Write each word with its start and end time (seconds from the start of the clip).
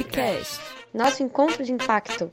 Hubcast, 0.00 0.58
nosso 0.94 1.22
encontro 1.22 1.62
de 1.62 1.72
impacto. 1.72 2.32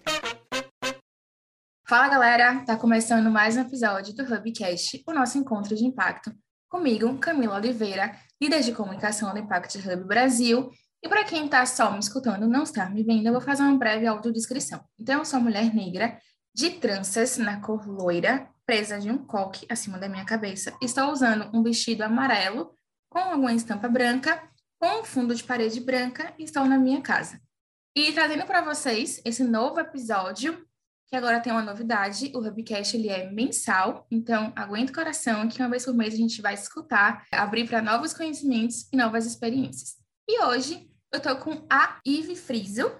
Fala 1.86 2.08
galera, 2.08 2.64
tá 2.64 2.78
começando 2.78 3.30
mais 3.30 3.58
um 3.58 3.62
episódio 3.62 4.16
do 4.16 4.24
Hubcast, 4.24 5.04
o 5.06 5.12
nosso 5.12 5.38
encontro 5.38 5.76
de 5.76 5.84
impacto. 5.84 6.32
Comigo, 6.70 7.18
Camila 7.18 7.56
Oliveira, 7.56 8.16
líder 8.42 8.62
de 8.62 8.72
comunicação 8.72 9.34
do 9.34 9.40
Impact 9.40 9.80
Hub 9.80 10.06
Brasil. 10.06 10.72
E 11.04 11.10
para 11.10 11.26
quem 11.26 11.44
está 11.44 11.66
só 11.66 11.92
me 11.92 12.00
escutando, 12.00 12.48
não 12.48 12.64
está 12.64 12.90
me 12.90 13.04
vendo, 13.04 13.28
eu 13.28 13.34
vou 13.34 13.42
fazer 13.42 13.64
uma 13.64 13.78
breve 13.78 14.08
audiodescrição. 14.08 14.82
Então, 14.98 15.20
eu 15.20 15.26
sou 15.26 15.42
mulher 15.42 15.76
negra, 15.76 16.18
de 16.56 16.70
tranças 16.70 17.38
na 17.38 17.60
cor 17.60 17.86
loira, 17.86 18.48
presa 18.66 18.98
de 18.98 19.12
um 19.12 19.18
coque 19.18 19.68
acima 19.70 19.98
da 19.98 20.08
minha 20.08 20.24
cabeça. 20.24 20.74
Estou 20.82 21.12
usando 21.12 21.50
um 21.54 21.62
vestido 21.62 22.04
amarelo 22.04 22.72
com 23.10 23.20
alguma 23.20 23.54
estampa 23.54 23.90
branca, 23.90 24.42
com 24.80 25.02
um 25.02 25.04
fundo 25.04 25.36
de 25.36 25.44
parede 25.44 25.82
branca 25.82 26.34
e 26.40 26.46
estou 26.46 26.64
na 26.64 26.78
minha 26.78 27.02
casa. 27.02 27.46
E 27.98 28.14
trazendo 28.14 28.46
para 28.46 28.62
vocês 28.62 29.20
esse 29.26 29.44
novo 29.44 29.80
episódio, 29.80 30.64
que 31.08 31.16
agora 31.16 31.40
tem 31.40 31.52
uma 31.52 31.64
novidade, 31.64 32.32
o 32.36 32.38
Hubcast 32.38 32.96
ele 32.96 33.10
é 33.10 33.28
mensal, 33.32 34.06
então 34.12 34.54
aguenta 34.56 34.92
o 34.92 34.96
coração 34.96 35.48
que 35.50 35.60
uma 35.60 35.68
vez 35.68 35.84
por 35.84 35.96
mês 35.96 36.14
a 36.14 36.18
gente 36.18 36.40
vai 36.40 36.54
escutar, 36.54 37.26
abrir 37.32 37.68
para 37.68 37.82
novos 37.82 38.14
conhecimentos 38.14 38.88
e 38.94 38.96
novas 38.96 39.26
experiências. 39.26 39.96
E 40.30 40.44
hoje 40.44 40.88
eu 41.12 41.18
estou 41.18 41.38
com 41.38 41.66
a 41.68 42.00
Ive 42.06 42.36
Friso, 42.36 42.92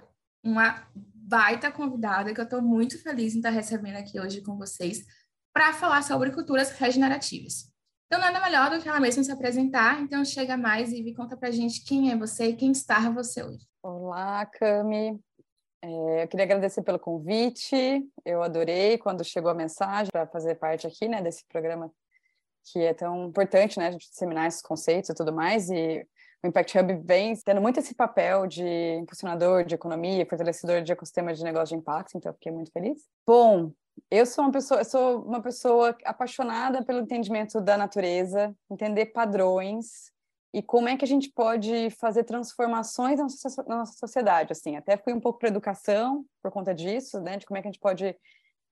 uma 0.42 0.84
baita 0.92 1.70
convidada 1.70 2.34
que 2.34 2.40
eu 2.40 2.44
estou 2.44 2.60
muito 2.60 3.00
feliz 3.00 3.34
em 3.34 3.38
estar 3.38 3.50
recebendo 3.50 3.98
aqui 3.98 4.18
hoje 4.18 4.40
com 4.40 4.58
vocês 4.58 5.06
para 5.52 5.72
falar 5.74 6.02
sobre 6.02 6.32
culturas 6.32 6.72
regenerativas. 6.72 7.67
Então, 8.10 8.18
nada 8.18 8.40
melhor 8.40 8.70
do 8.70 8.82
que 8.82 8.88
ela 8.88 8.98
mesma 8.98 9.22
se 9.22 9.30
apresentar. 9.30 10.00
Então, 10.00 10.24
chega 10.24 10.56
mais 10.56 10.90
e 10.90 11.12
conta 11.12 11.36
pra 11.36 11.50
gente 11.50 11.84
quem 11.84 12.10
é 12.10 12.16
você 12.16 12.46
e 12.46 12.56
quem 12.56 12.72
está 12.72 13.10
você 13.10 13.42
hoje. 13.42 13.68
Olá, 13.82 14.46
Cami. 14.46 15.20
É, 15.82 16.22
eu 16.22 16.28
queria 16.28 16.46
agradecer 16.46 16.82
pelo 16.82 16.98
convite. 16.98 17.76
Eu 18.24 18.42
adorei 18.42 18.96
quando 18.96 19.22
chegou 19.22 19.50
a 19.50 19.54
mensagem 19.54 20.10
para 20.10 20.26
fazer 20.26 20.54
parte 20.54 20.86
aqui, 20.86 21.06
né, 21.06 21.20
desse 21.20 21.44
programa 21.48 21.92
que 22.72 22.78
é 22.78 22.94
tão 22.94 23.26
importante, 23.26 23.78
né, 23.78 23.88
a 23.88 23.90
gente 23.90 24.08
disseminar 24.08 24.48
esses 24.48 24.62
conceitos 24.62 25.10
e 25.10 25.14
tudo 25.14 25.30
mais. 25.30 25.68
E 25.68 26.02
o 26.42 26.46
Impact 26.46 26.78
Hub 26.78 27.02
vem 27.04 27.34
tendo 27.36 27.60
muito 27.60 27.80
esse 27.80 27.94
papel 27.94 28.46
de 28.46 28.64
impulsionador 29.00 29.64
de 29.64 29.74
economia, 29.74 30.26
fortalecedor 30.26 30.82
de 30.82 30.92
ecossistema 30.92 31.34
de 31.34 31.42
negócio 31.42 31.74
de 31.74 31.80
impacto, 31.80 32.16
então 32.16 32.30
eu 32.30 32.34
fiquei 32.34 32.52
muito 32.52 32.70
feliz. 32.70 33.02
Bom, 33.26 33.72
eu 34.10 34.24
sou 34.24 34.44
uma 34.44 34.52
pessoa, 34.52 34.84
sou 34.84 35.22
uma 35.22 35.42
pessoa 35.42 35.96
apaixonada 36.04 36.84
pelo 36.84 37.00
entendimento 37.00 37.60
da 37.60 37.76
natureza, 37.76 38.54
entender 38.70 39.06
padrões 39.06 40.12
e 40.54 40.62
como 40.62 40.88
é 40.88 40.96
que 40.96 41.04
a 41.04 41.08
gente 41.08 41.30
pode 41.30 41.90
fazer 42.00 42.24
transformações 42.24 43.18
na 43.18 43.24
nossa, 43.24 43.64
na 43.66 43.76
nossa 43.78 43.92
sociedade, 43.98 44.52
assim. 44.52 44.76
Até 44.76 44.96
fui 44.96 45.12
um 45.12 45.20
pouco 45.20 45.38
para 45.38 45.48
educação 45.48 46.24
por 46.42 46.50
conta 46.50 46.74
disso, 46.74 47.20
né, 47.20 47.36
de 47.36 47.46
como 47.46 47.58
é 47.58 47.62
que 47.62 47.68
a 47.68 47.70
gente 47.70 47.80
pode 47.80 48.16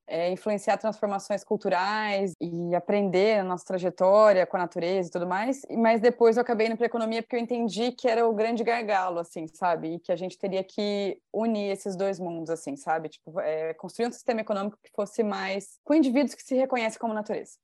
é, 0.06 0.30
influenciar 0.30 0.76
transformações 0.76 1.42
culturais 1.42 2.32
e 2.40 2.74
aprender 2.74 3.40
a 3.40 3.44
nossa 3.44 3.64
trajetória 3.64 4.46
com 4.46 4.56
a 4.56 4.60
natureza 4.60 5.08
e 5.08 5.12
tudo 5.12 5.26
mais. 5.26 5.62
Mas 5.70 6.00
depois 6.00 6.36
eu 6.36 6.42
acabei 6.42 6.68
indo 6.68 6.76
para 6.76 6.86
economia 6.86 7.22
porque 7.22 7.36
eu 7.36 7.40
entendi 7.40 7.92
que 7.92 8.08
era 8.08 8.26
o 8.26 8.34
grande 8.34 8.62
gargalo, 8.62 9.18
assim, 9.18 9.46
sabe? 9.48 9.94
E 9.94 9.98
que 9.98 10.12
a 10.12 10.16
gente 10.16 10.38
teria 10.38 10.62
que 10.62 11.20
unir 11.32 11.70
esses 11.70 11.96
dois 11.96 12.20
mundos, 12.20 12.50
assim, 12.50 12.76
sabe? 12.76 13.08
Tipo, 13.08 13.40
é, 13.40 13.74
construir 13.74 14.06
um 14.06 14.12
sistema 14.12 14.40
econômico 14.40 14.78
que 14.82 14.90
fosse 14.94 15.22
mais 15.22 15.78
com 15.84 15.94
indivíduos 15.94 16.34
que 16.34 16.42
se 16.42 16.54
reconhecem 16.54 16.98
como 16.98 17.12
natureza. 17.12 17.58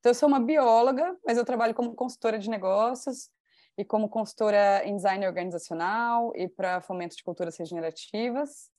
Então, 0.00 0.10
eu 0.10 0.14
sou 0.14 0.28
uma 0.28 0.40
bióloga, 0.40 1.16
mas 1.24 1.36
eu 1.36 1.44
trabalho 1.44 1.74
como 1.74 1.94
consultora 1.94 2.38
de 2.38 2.50
negócios 2.50 3.30
e 3.78 3.84
como 3.84 4.08
consultora 4.08 4.82
em 4.84 4.96
design 4.96 5.26
organizacional 5.26 6.32
e 6.34 6.48
para 6.48 6.80
fomento 6.80 7.16
de 7.16 7.22
culturas 7.22 7.56
regenerativas 7.56 8.72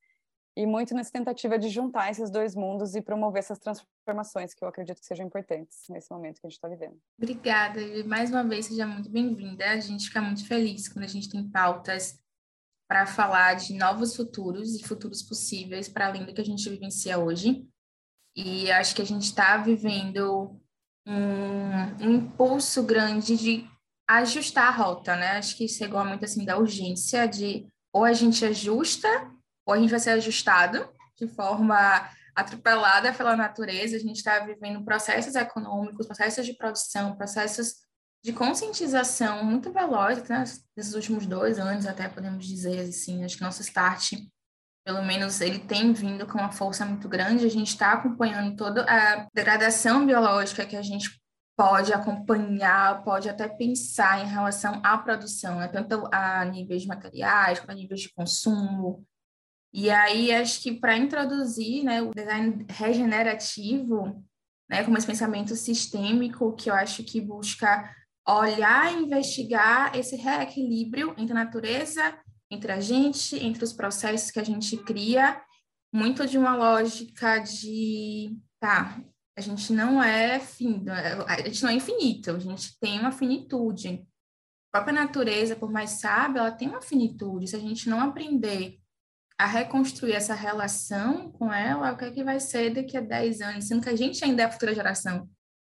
e 0.56 0.66
muito 0.66 0.94
nessa 0.94 1.11
tentativa 1.11 1.58
de 1.58 1.70
juntar 1.70 2.11
esses 2.11 2.30
dois 2.30 2.55
mundos 2.55 2.95
e 2.95 3.02
promover 3.02 3.39
essas 3.39 3.58
transformações 3.58 4.54
que 4.54 4.64
eu 4.64 4.67
acredito 4.67 5.00
que 5.00 5.05
sejam 5.05 5.26
importantes 5.26 5.83
nesse 5.89 6.11
momento 6.11 6.39
que 6.39 6.48
a 6.48 6.50
gente 6.50 6.58
está 6.58 6.67
vivendo. 6.67 7.00
Obrigada, 7.17 7.82
e 7.82 8.04
mais 8.04 8.30
uma 8.30 8.44
vez 8.44 8.67
seja 8.67 8.86
muito 8.86 9.10
bem-vinda. 9.10 9.72
A 9.72 9.80
gente 9.80 10.08
fica 10.08 10.22
muito 10.22 10.48
feliz 10.48 10.88
quando 10.88 11.05
a 11.05 11.08
gente 11.08 11.30
tem 11.30 11.50
pautas 11.50 12.20
para 12.88 13.05
falar 13.08 13.55
de 13.55 13.73
novos 13.73 14.16
futuros 14.16 14.76
e 14.76 14.83
futuros 14.83 15.23
possíveis 15.23 15.89
para 15.89 16.08
além 16.08 16.26
do 16.26 16.33
que 16.33 16.42
a 16.42 16.45
gente 16.45 16.70
vivencia 16.70 17.17
hoje. 17.17 17.66
E 18.36 18.72
acho 18.72 18.95
que 18.95 19.02
a 19.02 19.06
gente 19.06 19.23
está 19.23 19.58
vivendo 19.58 20.60
um, 21.08 22.06
um 22.06 22.11
impulso 22.11 22.83
grande 22.83 23.36
de 23.36 23.67
ajustar 24.08 24.67
a 24.67 24.72
rota, 24.72 25.16
né? 25.16 25.38
Acho 25.38 25.58
que 25.58 25.67
chegou 25.67 26.04
muito 26.06 26.26
assim 26.26 26.45
da 26.45 26.58
urgência 26.58 27.27
de 27.27 27.67
ou 27.92 28.04
a 28.04 28.14
gente 28.14 28.44
ajusta 28.44 29.08
ou 29.66 29.74
a 29.74 29.78
gente 29.78 29.92
vai 29.92 30.00
ser 30.00 30.12
ajustado 30.12 30.88
de 31.18 31.28
forma 31.28 32.10
atropelada 32.36 33.14
pela 33.14 33.36
natureza, 33.36 33.96
a 33.96 34.00
gente 34.00 34.18
está 34.18 34.40
vivendo 34.40 34.84
processos 34.84 35.36
econômicos, 35.36 36.08
processos 36.08 36.46
de 36.46 36.54
produção, 36.54 37.16
processos 37.16 37.76
de 38.24 38.32
conscientização 38.32 39.44
muito 39.44 39.72
velozes, 39.72 40.28
né? 40.30 40.44
nesses 40.76 40.94
últimos 40.96 41.26
dois 41.26 41.60
anos, 41.60 41.86
até 41.86 42.08
podemos 42.08 42.46
dizer 42.46 42.80
assim, 42.80 43.24
acho 43.24 43.38
que 43.38 43.44
nosso 43.44 43.62
start, 43.62 44.14
pelo 44.86 45.04
menos, 45.04 45.42
ele 45.42 45.60
tem 45.60 45.94
vindo 45.94 46.26
com 46.26 46.38
uma 46.38 46.52
força 46.52 46.86
muito 46.86 47.08
grande, 47.08 47.45
a 47.45 47.50
gente 47.50 47.70
está 47.70 47.94
acompanhando 47.94 48.56
toda 48.56 48.86
a 48.86 49.28
degradação 49.34 50.06
biológica 50.06 50.66
que 50.66 50.76
a 50.76 50.82
gente 50.82 51.22
pode 51.56 51.94
acompanhar, 51.94 53.04
pode 53.04 53.30
até 53.30 53.48
pensar 53.48 54.22
em 54.22 54.28
relação 54.28 54.82
à 54.84 54.98
produção, 54.98 55.60
né? 55.60 55.68
tanto 55.68 56.08
a 56.12 56.44
níveis 56.45 56.86
materiais, 56.86 57.60
quanto 57.60 57.72
a 57.72 57.76
níveis 57.76 58.02
de 58.02 58.14
consumo, 58.14 59.06
e 59.73 59.89
aí, 59.89 60.32
acho 60.32 60.61
que 60.61 60.72
para 60.72 60.95
introduzir 60.95 61.84
né, 61.84 62.00
o 62.00 62.11
design 62.11 62.64
regenerativo, 62.70 64.23
né, 64.70 64.84
como 64.84 64.95
esse 64.98 65.08
pensamento 65.08 65.56
sistêmico, 65.56 66.54
que 66.56 66.70
eu 66.70 66.76
acho 66.76 67.04
que 67.04 67.20
busca 67.20 67.92
olhar 68.28 68.94
e 68.94 69.04
investigar 69.04 69.98
esse 69.98 70.16
reequilíbrio 70.16 71.16
entre 71.17 71.32
a 71.32 71.44
natureza, 71.44 72.16
entre 72.52 72.72
a 72.72 72.80
gente, 72.80 73.36
entre 73.36 73.64
os 73.64 73.73
processos 73.73 74.30
que 74.30 74.39
a 74.39 74.44
gente 74.44 74.78
cria, 74.78 75.42
muito 75.92 76.28
de 76.28 76.38
uma 76.38 76.56
lógica 76.56 77.39
de, 77.39 78.38
tá, 78.60 79.02
a 79.36 79.42
gente 79.42 79.73
não 79.73 80.02
é 80.04 80.39
fim, 80.39 80.86
a 81.28 81.42
gente 81.48 81.64
não 81.64 81.72
é 81.72 81.73
infinito, 81.73 82.30
a 82.30 82.39
gente 82.39 82.80
tem 82.80 83.00
uma 83.00 83.12
finitude. 83.12 84.06
A 84.72 84.78
própria 84.78 84.94
natureza, 84.94 85.56
por 85.56 85.72
mais 85.72 85.92
sábia, 85.92 86.42
ela 86.42 86.52
tem 86.52 86.67
uma 86.67 86.82
finitude. 86.82 87.48
Se 87.48 87.56
a 87.56 87.60
gente 87.60 87.89
não 87.89 88.00
aprender 88.00 88.80
a 89.38 89.45
reconstruir 89.45 90.14
essa 90.14 90.33
relação 90.33 91.32
com 91.32 91.52
ela, 91.52 91.92
o 91.92 91.98
que 91.98 92.05
é 92.05 92.11
que 92.11 92.23
vai 92.23 92.39
ser 92.39 92.73
daqui 92.73 92.98
a 92.98 93.02
10 93.02 93.42
anos, 93.42 93.67
sendo 93.67 93.82
que 93.82 93.89
a 93.89 93.95
gente 93.95 94.23
ainda 94.23 94.44
é 94.44 94.45
a 94.45 94.52
futura 94.52 94.73
geração. 94.73 95.30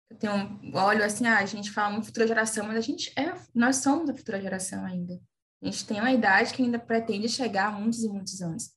Eu 0.09 0.17
tenho 0.17 0.59
olho 0.73 1.03
assim, 1.03 1.25
ah, 1.25 1.39
a 1.39 1.45
gente 1.45 1.71
fala 1.71 1.91
muito 1.91 2.05
futura 2.07 2.27
geração, 2.27 2.67
mas 2.67 2.77
a 2.77 2.81
gente 2.81 3.11
é, 3.17 3.33
nós 3.53 3.77
somos 3.77 4.09
a 4.09 4.13
futura 4.13 4.41
geração 4.41 4.85
ainda. 4.85 5.19
A 5.63 5.65
gente 5.65 5.85
tem 5.85 5.99
uma 5.99 6.11
idade 6.11 6.53
que 6.53 6.61
ainda 6.61 6.77
pretende 6.77 7.27
chegar 7.27 7.67
a 7.67 7.71
muitos 7.71 8.03
e 8.03 8.09
muitos 8.09 8.41
anos. 8.41 8.71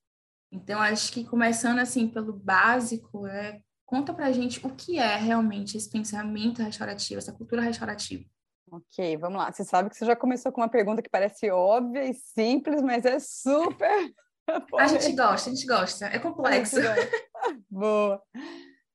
Então, 0.50 0.81
acho 0.81 1.12
que 1.12 1.25
começando 1.25 1.78
assim 1.78 2.09
pelo 2.09 2.33
básico, 2.33 3.27
é, 3.27 3.60
conta 3.84 4.15
pra 4.15 4.33
gente 4.33 4.65
o 4.66 4.71
que 4.75 4.99
é 4.99 5.16
realmente 5.16 5.77
esse 5.77 5.91
pensamento 5.91 6.62
restaurativo, 6.62 7.19
essa 7.19 7.33
cultura 7.33 7.60
restaurativa. 7.60 8.25
Ok, 8.71 9.16
vamos 9.16 9.39
lá. 9.39 9.53
Você 9.53 9.65
sabe 9.65 9.91
que 9.91 9.97
você 9.97 10.06
já 10.06 10.16
começou 10.16 10.53
com 10.53 10.60
uma 10.60 10.69
pergunta 10.69 11.03
que 11.03 11.10
parece 11.10 11.50
óbvia 11.50 12.05
e 12.05 12.15
simples, 12.15 12.83
mas 12.83 13.05
é 13.05 13.19
super 13.19 14.12
a 14.78 14.86
gente 14.86 15.12
gosta, 15.12 15.50
a 15.50 15.54
gente 15.54 15.66
gosta. 15.66 16.06
É 16.06 16.19
complexo. 16.19 16.76
Boa. 17.70 18.22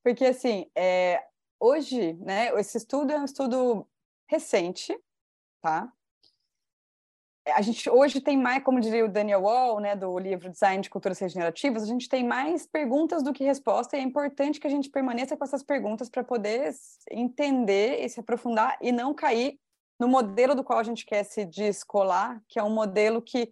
Porque, 0.03 0.25
assim, 0.25 0.69
é, 0.75 1.23
hoje, 1.59 2.13
né, 2.13 2.49
esse 2.59 2.77
estudo 2.77 3.11
é 3.11 3.19
um 3.19 3.25
estudo 3.25 3.87
recente, 4.27 4.97
tá? 5.61 5.91
A 7.55 7.61
gente 7.61 7.89
hoje 7.89 8.21
tem 8.21 8.37
mais, 8.37 8.63
como 8.63 8.79
diria 8.79 9.03
o 9.03 9.09
Daniel 9.09 9.41
Wall, 9.41 9.81
né, 9.81 9.95
do 9.97 10.17
livro 10.17 10.49
Design 10.49 10.81
de 10.81 10.89
Culturas 10.89 11.19
Regenerativas, 11.19 11.83
a 11.83 11.85
gente 11.85 12.07
tem 12.07 12.25
mais 12.25 12.65
perguntas 12.65 13.21
do 13.21 13.33
que 13.33 13.43
respostas, 13.43 13.99
e 13.99 14.01
é 14.01 14.05
importante 14.05 14.61
que 14.61 14.67
a 14.67 14.69
gente 14.69 14.89
permaneça 14.89 15.35
com 15.35 15.43
essas 15.43 15.61
perguntas 15.61 16.09
para 16.09 16.23
poder 16.23 16.73
entender 17.11 17.99
e 17.99 18.07
se 18.07 18.21
aprofundar 18.21 18.77
e 18.81 18.93
não 18.93 19.13
cair 19.13 19.59
no 19.99 20.07
modelo 20.07 20.55
do 20.55 20.63
qual 20.63 20.79
a 20.79 20.83
gente 20.83 21.05
quer 21.05 21.23
se 21.23 21.45
descolar, 21.45 22.41
que 22.47 22.59
é 22.59 22.63
um 22.63 22.73
modelo 22.73 23.21
que 23.21 23.51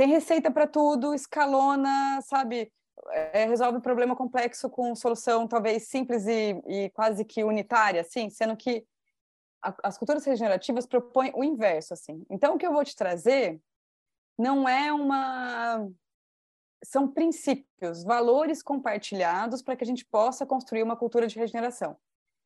tem 0.00 0.08
receita 0.08 0.50
para 0.50 0.66
tudo, 0.66 1.12
escalona, 1.12 2.22
sabe? 2.22 2.72
É, 3.10 3.44
resolve 3.44 3.82
problema 3.82 4.16
complexo 4.16 4.70
com 4.70 4.94
solução 4.94 5.46
talvez 5.46 5.88
simples 5.88 6.26
e, 6.26 6.58
e 6.66 6.88
quase 6.94 7.22
que 7.22 7.44
unitária, 7.44 8.00
assim, 8.00 8.30
sendo 8.30 8.56
que 8.56 8.82
a, 9.62 9.74
as 9.82 9.98
culturas 9.98 10.24
regenerativas 10.24 10.86
propõem 10.86 11.30
o 11.34 11.44
inverso, 11.44 11.92
assim. 11.92 12.24
Então, 12.30 12.54
o 12.54 12.58
que 12.58 12.66
eu 12.66 12.72
vou 12.72 12.82
te 12.82 12.96
trazer 12.96 13.60
não 14.38 14.66
é 14.66 14.90
uma 14.90 15.86
são 16.82 17.06
princípios, 17.06 18.02
valores 18.02 18.62
compartilhados 18.62 19.60
para 19.60 19.76
que 19.76 19.84
a 19.84 19.86
gente 19.86 20.06
possa 20.06 20.46
construir 20.46 20.82
uma 20.82 20.96
cultura 20.96 21.26
de 21.26 21.38
regeneração. 21.38 21.94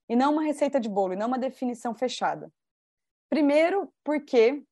E 0.09 0.17
não 0.17 0.33
uma 0.33 0.43
receita 0.43 0.81
de 0.81 0.89
bolo, 0.89 1.12
e 1.12 1.17
não 1.17 1.29
uma 1.29 1.39
definição 1.39 1.95
fechada. 1.95 2.53
Primeiro, 3.31 3.95
porque 4.03 4.65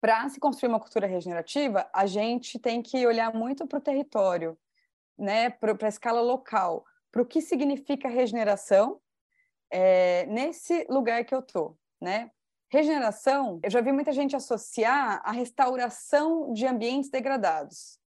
para 0.00 0.28
se 0.28 0.40
construir 0.40 0.68
uma 0.68 0.80
cultura 0.80 1.06
regenerativa, 1.06 1.88
a 1.92 2.06
gente 2.06 2.58
tem 2.58 2.82
que 2.82 3.06
olhar 3.06 3.34
muito 3.34 3.66
para 3.66 3.78
o 3.78 3.82
território, 3.82 4.58
né, 5.18 5.50
para 5.50 5.76
a 5.82 5.88
escala 5.88 6.20
local, 6.20 6.84
para 7.12 7.20
o 7.20 7.26
que 7.26 7.42
significa 7.42 8.08
regeneração 8.08 9.00
é, 9.70 10.24
nesse 10.26 10.86
lugar 10.88 11.24
que 11.24 11.34
eu 11.34 11.42
tô, 11.42 11.76
né? 12.00 12.30
Regeneração, 12.72 13.60
eu 13.62 13.70
já 13.70 13.80
vi 13.80 13.92
muita 13.92 14.12
gente 14.12 14.34
associar 14.34 15.20
a 15.24 15.32
restauração 15.32 16.52
de 16.52 16.66
ambientes 16.66 17.10
degradados. 17.10 17.98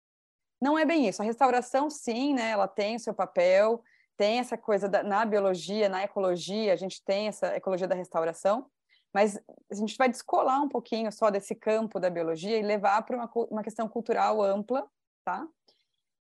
Não 0.60 0.78
é 0.78 0.84
bem 0.84 1.08
isso. 1.08 1.20
A 1.20 1.24
restauração, 1.24 1.90
sim, 1.90 2.32
né, 2.32 2.50
ela 2.50 2.68
tem 2.68 2.94
o 2.94 3.00
seu 3.00 3.12
papel, 3.12 3.82
tem 4.16 4.38
essa 4.38 4.56
coisa 4.56 4.88
da, 4.88 5.02
na 5.02 5.24
biologia, 5.24 5.88
na 5.88 6.04
ecologia, 6.04 6.72
a 6.72 6.76
gente 6.76 7.02
tem 7.04 7.26
essa 7.26 7.56
ecologia 7.56 7.88
da 7.88 7.96
restauração, 7.96 8.70
mas 9.12 9.38
a 9.70 9.74
gente 9.74 9.96
vai 9.96 10.08
descolar 10.08 10.60
um 10.62 10.68
pouquinho 10.68 11.12
só 11.12 11.30
desse 11.30 11.54
campo 11.54 12.00
da 12.00 12.08
biologia 12.08 12.58
e 12.58 12.62
levar 12.62 13.02
para 13.02 13.16
uma, 13.16 13.30
uma 13.50 13.62
questão 13.62 13.88
cultural 13.88 14.42
ampla, 14.42 14.88
tá? 15.24 15.46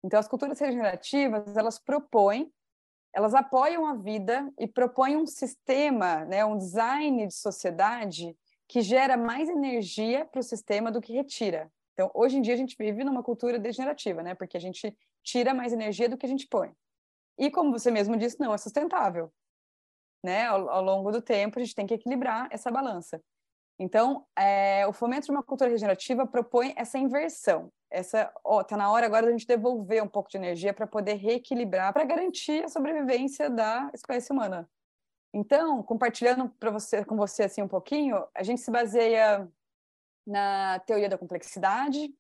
Então, 0.04 0.20
as 0.20 0.28
culturas 0.28 0.60
regenerativas, 0.60 1.56
elas 1.56 1.80
propõem, 1.80 2.52
elas 3.14 3.34
apoiam 3.34 3.86
a 3.86 3.96
vida 3.96 4.52
e 4.60 4.68
propõem 4.68 5.16
um 5.16 5.26
sistema, 5.26 6.26
né, 6.26 6.44
um 6.44 6.58
design 6.58 7.28
de 7.28 7.34
sociedade 7.34 8.36
que 8.68 8.82
gera 8.82 9.16
mais 9.16 9.48
energia 9.50 10.26
para 10.26 10.40
o 10.40 10.44
sistema 10.44 10.92
do 10.92 11.00
que 11.00 11.14
retira. 11.14 11.72
Então, 11.94 12.10
hoje 12.14 12.38
em 12.38 12.42
dia, 12.42 12.56
a 12.56 12.58
gente 12.58 12.76
vive 12.78 13.04
numa 13.04 13.22
cultura 13.22 13.60
degenerativa, 13.60 14.24
né? 14.24 14.34
Porque 14.34 14.58
a 14.58 14.60
gente 14.60 14.98
tira 15.24 15.54
mais 15.54 15.72
energia 15.72 16.10
do 16.10 16.18
que 16.18 16.26
a 16.26 16.30
gente 16.30 16.48
põe. 16.48 16.74
E, 17.38 17.52
como 17.52 17.72
você 17.72 17.92
mesmo 17.92 18.18
disse, 18.18 18.40
não 18.40 18.54
é 18.54 18.58
sustentável. 18.58 19.32
Né? 20.24 20.46
Ao, 20.46 20.70
ao 20.70 20.82
longo 20.82 21.12
do 21.12 21.22
tempo, 21.22 21.60
a 21.60 21.62
gente 21.62 21.76
tem 21.76 21.86
que 21.86 21.94
equilibrar 21.94 22.48
essa 22.50 22.72
balança. 22.72 23.22
Então, 23.80 24.26
é, 24.38 24.86
o 24.88 24.94
fomento 24.94 25.26
de 25.26 25.32
uma 25.32 25.44
cultura 25.44 25.70
regenerativa 25.70 26.26
propõe 26.26 26.74
essa 26.78 26.98
inversão. 26.98 27.72
Essa, 27.92 28.32
ó, 28.44 28.64
tá 28.64 28.78
na 28.78 28.92
hora 28.92 29.06
agora 29.06 29.26
da 29.26 29.32
gente 29.32 29.48
devolver 29.48 30.02
um 30.02 30.08
pouco 30.08 30.30
de 30.30 30.38
energia 30.38 30.74
para 30.74 30.88
poder 30.88 31.16
reequilibrar, 31.16 31.92
para 31.92 32.06
garantir 32.06 32.64
a 32.64 32.70
sobrevivência 32.70 33.50
da 33.50 33.90
espécie 33.94 34.32
humana. 34.32 34.70
Então, 35.34 35.82
compartilhando 35.82 36.48
para 36.60 36.70
você, 36.70 37.04
com 37.04 37.16
você 37.16 37.44
assim 37.44 37.62
um 37.62 37.68
pouquinho, 37.68 38.24
a 38.36 38.44
gente 38.44 38.62
se 38.62 38.70
baseia 38.70 39.52
na 40.26 40.80
teoria 40.86 41.10
da 41.10 41.18
complexidade, 41.18 42.14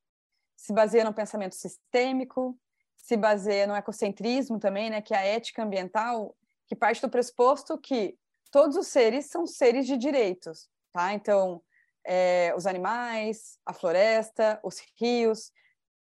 se 0.56 0.74
baseia 0.74 1.04
no 1.04 1.14
pensamento 1.14 1.56
sistêmico, 1.56 2.58
se 2.98 3.16
baseia 3.16 3.68
no 3.68 3.76
ecocentrismo 3.76 4.60
também, 4.60 4.90
né, 4.90 5.02
que 5.02 5.14
é 5.14 5.18
a 5.18 5.26
ética 5.26 5.64
ambiental, 5.64 6.36
que 6.74 6.80
parte 6.80 7.02
do 7.02 7.10
pressuposto 7.10 7.78
que 7.78 8.18
todos 8.52 8.76
os 8.76 8.88
seres 8.88 9.28
são 9.28 9.46
seres 9.46 9.86
de 9.86 9.96
direitos, 9.96 10.68
tá? 10.92 11.14
Então, 11.14 11.62
é, 12.04 12.54
os 12.58 12.66
animais, 12.66 13.60
a 13.66 13.74
floresta, 13.74 14.60
os 14.64 14.80
rios, 15.00 15.52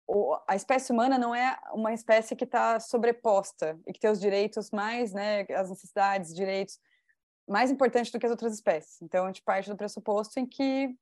o, 0.08 0.38
a 0.48 0.56
espécie 0.56 0.92
humana 0.92 1.18
não 1.18 1.36
é 1.36 1.60
uma 1.74 1.94
espécie 1.94 2.36
que 2.36 2.46
está 2.46 2.80
sobreposta 2.80 3.78
e 3.86 3.94
que 3.94 4.00
tem 4.00 4.10
os 4.10 4.20
direitos 4.20 4.72
mais, 4.72 5.14
né, 5.14 5.42
as 5.54 5.70
necessidades, 5.70 6.34
direitos 6.34 6.80
mais 7.48 7.70
importantes 7.70 8.12
do 8.12 8.20
que 8.20 8.26
as 8.26 8.32
outras 8.32 8.54
espécies. 8.54 9.02
Então, 9.02 9.26
a 9.26 9.28
gente 9.28 9.44
parte 9.44 9.70
do 9.70 9.76
pressuposto 9.76 10.40
em 10.40 10.46
que 10.46 10.96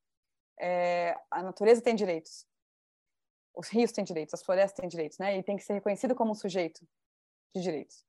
é, 0.60 1.16
a 1.30 1.44
natureza 1.44 1.82
tem 1.82 1.96
direitos, 1.96 2.46
os 3.56 3.68
rios 3.70 3.92
têm 3.92 4.04
direitos, 4.04 4.34
as 4.34 4.44
florestas 4.44 4.80
têm 4.80 4.90
direitos, 4.90 5.18
né? 5.20 5.38
E 5.38 5.44
tem 5.44 5.56
que 5.56 5.64
ser 5.64 5.74
reconhecido 5.74 6.16
como 6.16 6.32
um 6.32 6.36
sujeito 6.36 6.86
de 7.56 7.62
direitos. 7.62 8.09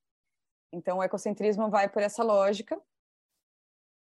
Então, 0.72 0.98
o 0.98 1.02
ecocentrismo 1.02 1.68
vai 1.68 1.88
por 1.88 2.02
essa 2.02 2.22
lógica. 2.22 2.80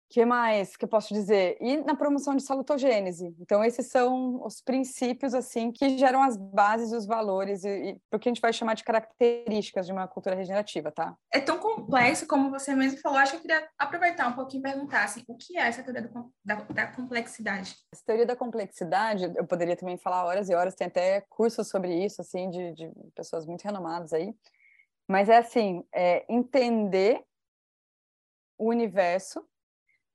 que 0.10 0.26
mais 0.26 0.78
que 0.78 0.86
eu 0.86 0.90
posso 0.90 1.14
dizer? 1.14 1.58
E 1.60 1.78
na 1.78 1.96
promoção 1.96 2.36
de 2.36 2.42
salutogênese. 2.42 3.36
Então, 3.40 3.64
esses 3.64 3.88
são 3.88 4.42
os 4.44 4.62
princípios 4.62 5.34
assim 5.34 5.72
que 5.72 5.98
geram 5.98 6.24
as 6.24 6.38
bases, 6.38 6.94
os 6.94 7.06
valores 7.06 7.64
e, 7.64 7.70
e 7.70 8.02
o 8.16 8.18
que 8.18 8.30
a 8.30 8.32
gente 8.32 8.42
vai 8.42 8.54
chamar 8.54 8.74
de 8.74 8.84
características 8.84 9.86
de 9.86 9.92
uma 9.92 10.08
cultura 10.08 10.36
regenerativa, 10.36 10.92
tá? 10.92 11.16
É 11.32 11.40
tão 11.40 11.60
complexo 11.60 12.26
como 12.26 12.50
você 12.50 12.74
mesmo 12.74 13.00
falou. 13.00 13.18
Acho 13.18 13.34
que 13.34 13.38
eu 13.38 13.42
queria 13.42 13.70
aproveitar 13.78 14.28
um 14.28 14.34
pouquinho 14.34 14.62
e 14.62 14.64
perguntar 14.64 15.04
assim, 15.04 15.24
o 15.28 15.36
que 15.36 15.58
é 15.58 15.68
essa 15.68 15.84
teoria 15.84 16.02
do, 16.02 16.34
da, 16.44 16.56
da 16.56 16.88
complexidade? 16.88 17.76
Essa 17.94 18.06
teoria 18.06 18.26
da 18.26 18.36
complexidade, 18.36 19.26
eu 19.36 19.46
poderia 19.46 19.76
também 19.76 19.98
falar 19.98 20.24
horas 20.24 20.50
e 20.50 20.56
horas. 20.56 20.74
Tem 20.74 20.88
até 20.88 21.22
cursos 21.30 21.68
sobre 21.68 21.94
isso, 21.94 22.22
assim, 22.22 22.50
de, 22.50 22.74
de 22.74 22.92
pessoas 23.14 23.46
muito 23.46 23.64
renomadas 23.64 24.14
aí. 24.14 24.34
Mas 25.08 25.30
é 25.30 25.38
assim, 25.38 25.84
é 25.94 26.26
entender 26.28 27.24
o 28.58 28.70
universo 28.70 29.48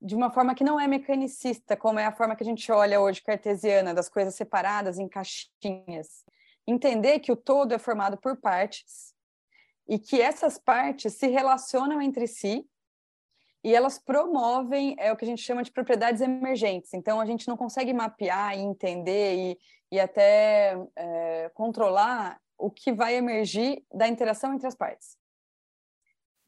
de 0.00 0.16
uma 0.16 0.30
forma 0.30 0.54
que 0.54 0.64
não 0.64 0.80
é 0.80 0.88
mecanicista, 0.88 1.76
como 1.76 1.98
é 1.98 2.04
a 2.04 2.12
forma 2.12 2.34
que 2.34 2.42
a 2.42 2.46
gente 2.46 2.70
olha 2.72 3.00
hoje 3.00 3.22
cartesiana, 3.22 3.94
das 3.94 4.08
coisas 4.08 4.34
separadas 4.34 4.98
em 4.98 5.08
caixinhas. 5.08 6.24
Entender 6.66 7.20
que 7.20 7.30
o 7.30 7.36
todo 7.36 7.72
é 7.72 7.78
formado 7.78 8.18
por 8.18 8.36
partes 8.36 9.14
e 9.88 9.98
que 9.98 10.20
essas 10.20 10.58
partes 10.58 11.14
se 11.14 11.28
relacionam 11.28 12.02
entre 12.02 12.26
si 12.26 12.68
e 13.64 13.74
elas 13.74 13.96
promovem 13.96 14.96
é 14.98 15.12
o 15.12 15.16
que 15.16 15.24
a 15.24 15.28
gente 15.28 15.42
chama 15.42 15.62
de 15.62 15.70
propriedades 15.70 16.20
emergentes. 16.20 16.92
Então 16.94 17.20
a 17.20 17.26
gente 17.26 17.46
não 17.46 17.56
consegue 17.56 17.92
mapear 17.92 18.58
e 18.58 18.60
entender 18.60 19.36
e, 19.36 19.58
e 19.92 20.00
até 20.00 20.76
é, 20.96 21.50
controlar 21.54 22.40
o 22.62 22.70
que 22.70 22.92
vai 22.92 23.14
emergir 23.14 23.84
da 23.92 24.06
interação 24.06 24.54
entre 24.54 24.66
as 24.66 24.74
partes. 24.74 25.16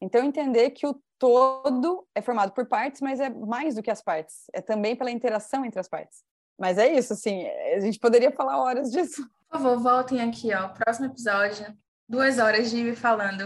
Então 0.01 0.23
entender 0.23 0.71
que 0.71 0.87
o 0.87 1.01
todo 1.19 2.07
é 2.15 2.21
formado 2.21 2.51
por 2.53 2.65
partes, 2.67 3.01
mas 3.01 3.19
é 3.19 3.29
mais 3.29 3.75
do 3.75 3.83
que 3.83 3.91
as 3.91 4.01
partes, 4.01 4.45
é 4.53 4.61
também 4.61 4.95
pela 4.95 5.11
interação 5.11 5.65
entre 5.65 5.79
as 5.79 5.89
partes. 5.89 6.23
Mas 6.57 6.77
é 6.77 6.93
isso, 6.93 7.13
assim, 7.13 7.45
a 7.47 7.79
gente 7.81 7.99
poderia 7.99 8.31
falar 8.31 8.61
horas 8.61 8.91
disso. 8.91 9.27
Por 9.49 9.59
favor, 9.59 9.79
voltem 9.79 10.21
aqui, 10.21 10.53
ó, 10.53 10.69
próximo 10.69 11.07
episódio, 11.07 11.77
duas 12.07 12.39
horas 12.39 12.69
de 12.69 12.77
ir 12.77 12.95
falando. 12.95 13.41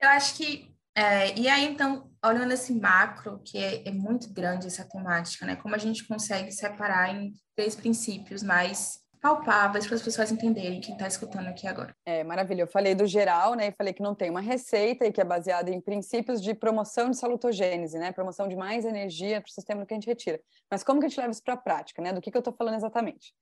Eu 0.00 0.08
acho 0.08 0.36
que, 0.36 0.74
é, 0.94 1.36
e 1.38 1.48
aí 1.48 1.64
então, 1.64 2.10
olhando 2.24 2.52
esse 2.52 2.72
macro, 2.72 3.40
que 3.44 3.58
é, 3.58 3.88
é 3.88 3.92
muito 3.92 4.32
grande 4.32 4.66
essa 4.66 4.84
temática, 4.84 5.46
né, 5.46 5.56
como 5.56 5.74
a 5.74 5.78
gente 5.78 6.06
consegue 6.06 6.50
separar 6.50 7.14
em 7.14 7.32
três 7.56 7.74
princípios 7.74 8.42
mais 8.42 9.01
palpáveis 9.22 9.86
para 9.86 9.94
as 9.94 10.02
pessoas 10.02 10.32
entenderem 10.32 10.80
quem 10.80 10.94
está 10.94 11.06
escutando 11.06 11.46
aqui 11.46 11.68
agora. 11.68 11.94
É, 12.04 12.24
maravilha. 12.24 12.62
Eu 12.62 12.66
falei 12.66 12.92
do 12.92 13.06
geral, 13.06 13.54
né? 13.54 13.68
E 13.68 13.72
falei 13.72 13.92
que 13.92 14.02
não 14.02 14.16
tem 14.16 14.28
uma 14.28 14.40
receita 14.40 15.06
e 15.06 15.12
que 15.12 15.20
é 15.20 15.24
baseada 15.24 15.70
em 15.70 15.80
princípios 15.80 16.42
de 16.42 16.52
promoção 16.52 17.08
de 17.08 17.16
salutogênese, 17.16 17.96
né? 18.00 18.10
Promoção 18.10 18.48
de 18.48 18.56
mais 18.56 18.84
energia 18.84 19.40
para 19.40 19.48
o 19.48 19.52
sistema 19.52 19.86
que 19.86 19.94
a 19.94 19.96
gente 19.96 20.08
retira. 20.08 20.40
Mas 20.68 20.82
como 20.82 20.98
que 20.98 21.06
a 21.06 21.08
gente 21.08 21.20
leva 21.20 21.30
isso 21.30 21.42
para 21.42 21.54
a 21.54 21.56
prática, 21.56 22.02
né? 22.02 22.12
Do 22.12 22.20
que, 22.20 22.32
que 22.32 22.36
eu 22.36 22.40
estou 22.40 22.52
falando 22.52 22.74
exatamente? 22.74 23.32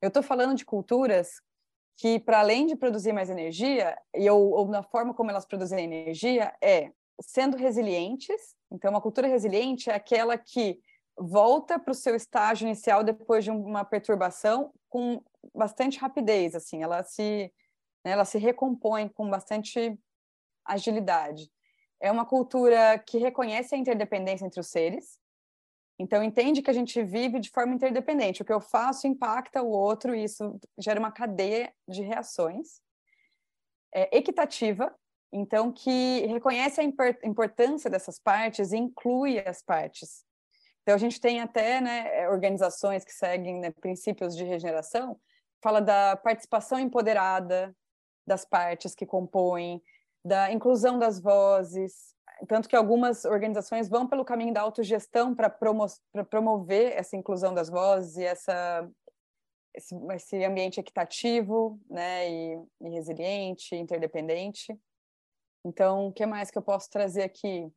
Eu 0.00 0.08
estou 0.08 0.22
falando 0.22 0.54
de 0.54 0.64
culturas 0.64 1.42
que, 1.98 2.18
para 2.18 2.40
além 2.40 2.66
de 2.66 2.74
produzir 2.74 3.12
mais 3.12 3.28
energia, 3.28 3.94
e 4.14 4.28
ou, 4.30 4.50
ou 4.52 4.68
na 4.68 4.82
forma 4.82 5.12
como 5.12 5.30
elas 5.30 5.44
produzem 5.44 5.84
energia, 5.84 6.54
é 6.62 6.90
sendo 7.20 7.58
resilientes. 7.58 8.54
Então, 8.72 8.90
uma 8.90 9.02
cultura 9.02 9.28
resiliente 9.28 9.90
é 9.90 9.94
aquela 9.94 10.38
que 10.38 10.80
volta 11.18 11.78
para 11.78 11.90
o 11.90 11.94
seu 11.94 12.14
estágio 12.14 12.66
inicial 12.66 13.02
depois 13.02 13.44
de 13.44 13.50
uma 13.50 13.84
perturbação 13.84 14.72
com 14.88 15.22
bastante 15.54 15.98
rapidez, 15.98 16.54
assim, 16.54 16.82
ela 16.82 17.02
se, 17.02 17.52
né, 18.04 18.12
ela 18.12 18.24
se 18.24 18.38
recompõe 18.38 19.08
com 19.08 19.28
bastante 19.28 19.98
agilidade. 20.64 21.50
É 22.00 22.10
uma 22.12 22.26
cultura 22.26 22.98
que 22.98 23.18
reconhece 23.18 23.74
a 23.74 23.78
interdependência 23.78 24.44
entre 24.44 24.60
os 24.60 24.68
seres, 24.68 25.18
então 25.98 26.22
entende 26.22 26.60
que 26.60 26.70
a 26.70 26.74
gente 26.74 27.02
vive 27.02 27.40
de 27.40 27.48
forma 27.48 27.74
interdependente. 27.74 28.42
O 28.42 28.44
que 28.44 28.52
eu 28.52 28.60
faço 28.60 29.06
impacta 29.06 29.62
o 29.62 29.70
outro 29.70 30.14
e 30.14 30.24
isso 30.24 30.60
gera 30.78 31.00
uma 31.00 31.10
cadeia 31.10 31.72
de 31.88 32.02
reações. 32.02 32.82
É 33.94 34.18
equitativa, 34.18 34.94
então 35.32 35.72
que 35.72 36.26
reconhece 36.26 36.82
a 36.82 36.84
importância 37.24 37.88
dessas 37.88 38.18
partes 38.18 38.72
e 38.72 38.76
inclui 38.76 39.38
as 39.38 39.62
partes. 39.62 40.25
Então, 40.86 40.94
a 40.94 40.98
gente 40.98 41.20
tem 41.20 41.40
até 41.40 41.80
né, 41.80 42.08
é, 42.16 42.28
organizações 42.28 43.04
que 43.04 43.12
seguem 43.12 43.58
né, 43.58 43.72
princípios 43.72 44.36
de 44.36 44.44
regeneração, 44.44 45.18
fala 45.60 45.80
da 45.80 46.16
participação 46.16 46.78
empoderada 46.78 47.74
das 48.24 48.44
partes 48.44 48.94
que 48.94 49.04
compõem, 49.04 49.82
da 50.24 50.52
inclusão 50.52 50.96
das 50.96 51.20
vozes, 51.20 52.14
tanto 52.46 52.68
que 52.68 52.76
algumas 52.76 53.24
organizações 53.24 53.88
vão 53.88 54.06
pelo 54.06 54.24
caminho 54.24 54.54
da 54.54 54.60
autogestão 54.60 55.34
para 55.34 55.50
promo 55.50 55.86
promover 56.30 56.92
essa 56.92 57.16
inclusão 57.16 57.52
das 57.52 57.68
vozes 57.68 58.16
e 58.18 58.22
essa, 58.22 58.88
esse, 59.74 59.92
esse 60.14 60.44
ambiente 60.44 60.78
equitativo 60.78 61.80
né, 61.90 62.30
e, 62.30 62.62
e 62.82 62.88
resiliente, 62.90 63.74
interdependente. 63.74 64.78
Então, 65.64 66.06
o 66.06 66.12
que 66.12 66.24
mais 66.26 66.48
que 66.48 66.58
eu 66.58 66.62
posso 66.62 66.88
trazer 66.88 67.24
aqui? 67.24 67.72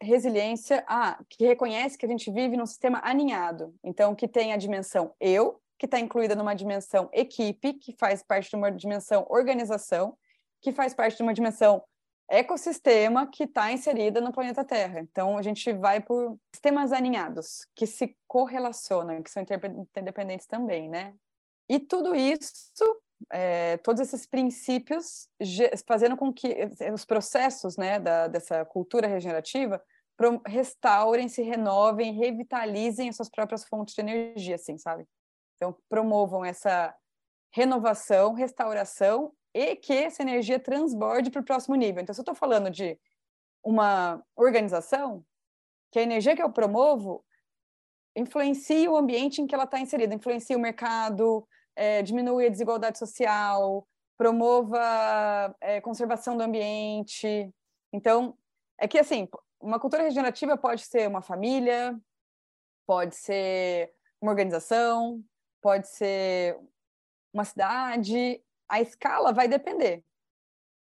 Resiliência, 0.00 0.84
ah, 0.88 1.18
que 1.28 1.46
reconhece 1.46 1.96
que 1.96 2.06
a 2.06 2.08
gente 2.08 2.30
vive 2.30 2.56
num 2.56 2.66
sistema 2.66 3.00
aninhado. 3.04 3.74
Então, 3.84 4.14
que 4.14 4.26
tem 4.26 4.52
a 4.52 4.56
dimensão 4.56 5.14
eu, 5.20 5.60
que 5.78 5.86
está 5.86 5.98
incluída 5.98 6.34
numa 6.34 6.54
dimensão 6.54 7.08
equipe, 7.12 7.74
que 7.74 7.94
faz 7.98 8.22
parte 8.22 8.50
de 8.50 8.56
uma 8.56 8.70
dimensão 8.70 9.26
organização, 9.28 10.16
que 10.60 10.72
faz 10.72 10.92
parte 10.94 11.16
de 11.16 11.22
uma 11.22 11.34
dimensão 11.34 11.82
ecossistema 12.28 13.26
que 13.26 13.44
está 13.44 13.72
inserida 13.72 14.20
no 14.20 14.32
planeta 14.32 14.64
Terra. 14.64 15.00
Então, 15.00 15.36
a 15.36 15.42
gente 15.42 15.72
vai 15.72 16.00
por 16.00 16.38
sistemas 16.54 16.92
aninhados, 16.92 17.66
que 17.74 17.86
se 17.86 18.16
correlacionam, 18.28 19.22
que 19.22 19.30
são 19.30 19.42
interdependentes 19.42 20.46
também, 20.46 20.88
né? 20.88 21.14
E 21.68 21.78
tudo 21.78 22.14
isso, 22.14 23.00
é, 23.32 23.76
todos 23.78 24.00
esses 24.00 24.26
princípios, 24.26 25.28
fazendo 25.86 26.16
com 26.16 26.32
que 26.32 26.56
os 26.92 27.04
processos 27.04 27.76
né, 27.76 27.98
da, 27.98 28.28
dessa 28.28 28.64
cultura 28.64 29.06
regenerativa 29.06 29.82
restaurem, 30.46 31.28
se 31.28 31.42
renovem, 31.42 32.12
revitalizem 32.14 33.08
as 33.08 33.16
suas 33.16 33.30
próprias 33.30 33.64
fontes 33.64 33.94
de 33.94 34.00
energia, 34.00 34.56
assim, 34.56 34.76
sabe? 34.76 35.06
Então, 35.56 35.76
promovam 35.88 36.44
essa 36.44 36.94
renovação, 37.52 38.34
restauração 38.34 39.32
e 39.54 39.76
que 39.76 39.92
essa 39.92 40.22
energia 40.22 40.60
transborde 40.60 41.30
para 41.30 41.40
o 41.40 41.44
próximo 41.44 41.74
nível. 41.74 42.02
Então, 42.02 42.14
se 42.14 42.20
eu 42.20 42.22
estou 42.22 42.34
falando 42.34 42.70
de 42.70 42.98
uma 43.64 44.22
organização, 44.36 45.24
que 45.90 45.98
a 45.98 46.02
energia 46.02 46.36
que 46.36 46.42
eu 46.42 46.52
promovo 46.52 47.24
influencia 48.16 48.90
o 48.90 48.96
ambiente 48.96 49.40
em 49.40 49.46
que 49.46 49.54
ela 49.54 49.64
está 49.64 49.80
inserida, 49.80 50.14
influencia 50.14 50.56
o 50.56 50.60
mercado, 50.60 51.46
é, 51.80 52.02
diminui 52.02 52.44
a 52.44 52.50
desigualdade 52.50 52.98
social, 52.98 53.88
promova 54.18 55.56
é, 55.62 55.80
conservação 55.80 56.36
do 56.36 56.42
ambiente. 56.42 57.50
Então, 57.90 58.36
é 58.76 58.86
que 58.86 58.98
assim, 58.98 59.26
uma 59.58 59.80
cultura 59.80 60.02
regenerativa 60.02 60.58
pode 60.58 60.82
ser 60.82 61.08
uma 61.08 61.22
família, 61.22 61.98
pode 62.86 63.16
ser 63.16 63.94
uma 64.20 64.30
organização, 64.30 65.24
pode 65.62 65.88
ser 65.88 66.58
uma 67.32 67.46
cidade, 67.46 68.44
a 68.68 68.82
escala 68.82 69.32
vai 69.32 69.48
depender. 69.48 70.04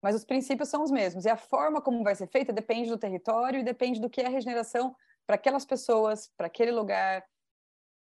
Mas 0.03 0.15
os 0.15 0.25
princípios 0.27 0.69
são 0.69 0.83
os 0.83 0.91
mesmos. 0.91 1.25
E 1.25 1.31
a 1.31 1.37
forma 1.37 1.81
como 1.81 2.05
vai 2.05 2.15
ser 2.15 2.27
feita 2.27 2.53
depende 2.53 2.91
do 2.91 2.99
território 2.99 3.61
e 3.61 3.65
depende 3.65 4.03
do 4.03 4.11
que 4.11 4.21
é 4.21 4.29
regeneração 4.29 4.95
para 5.27 5.37
aquelas 5.37 5.65
pessoas, 5.65 6.31
para 6.37 6.47
aquele 6.47 6.73
lugar, 6.73 7.25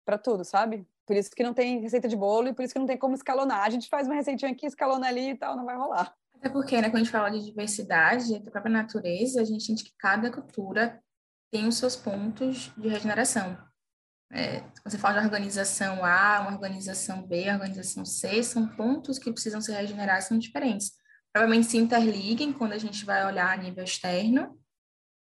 para 0.06 0.18
tudo, 0.18 0.46
sabe? 0.46 0.88
Por 1.10 1.16
isso 1.16 1.32
que 1.32 1.42
não 1.42 1.56
tem 1.56 1.82
receita 1.82 2.08
de 2.08 2.16
bolo 2.16 2.50
e 2.50 2.54
por 2.54 2.64
isso 2.64 2.72
que 2.72 2.80
não 2.80 2.86
tem 2.86 2.96
como 2.96 3.16
escalonar. 3.16 3.64
A 3.64 3.70
gente 3.72 3.90
faz 3.90 4.06
uma 4.06 4.14
receitinha 4.14 4.52
aqui, 4.52 4.68
escalona 4.68 5.08
ali 5.08 5.32
e 5.32 5.36
tal, 5.36 5.58
não 5.58 5.66
vai 5.66 5.76
rolar. 5.76 6.14
Até 6.36 6.50
porque, 6.50 6.80
né, 6.80 6.84
quando 6.84 6.98
a 6.98 7.00
gente 7.00 7.12
fala 7.12 7.32
de 7.32 7.44
diversidade, 7.44 8.38
da 8.38 8.52
própria 8.52 8.72
natureza, 8.72 9.42
a 9.42 9.44
gente 9.44 9.64
sente 9.64 9.84
que 9.84 9.96
cada 9.98 10.32
cultura 10.32 11.02
tem 11.52 11.68
os 11.68 11.78
seus 11.78 11.96
pontos 11.96 12.72
de 12.78 12.88
regeneração. 12.88 13.58
É, 14.32 14.62
você 14.86 15.00
fala 15.00 15.20
de 15.20 15.26
organização 15.26 16.06
A, 16.06 16.42
uma 16.42 16.52
organização 16.52 17.26
B, 17.26 17.46
uma 17.46 17.54
organização 17.54 18.06
C, 18.06 18.44
são 18.44 18.68
pontos 18.68 19.18
que 19.18 19.32
precisam 19.32 19.62
se 19.62 19.72
regenerar, 19.72 20.22
são 20.22 20.38
diferentes. 20.38 20.92
Provavelmente 21.34 21.72
se 21.72 21.78
interliguem 21.78 22.54
quando 22.54 22.74
a 22.74 22.78
gente 22.78 23.04
vai 23.04 23.26
olhar 23.26 23.52
a 23.52 23.58
nível 23.58 23.84
externo, 23.84 24.62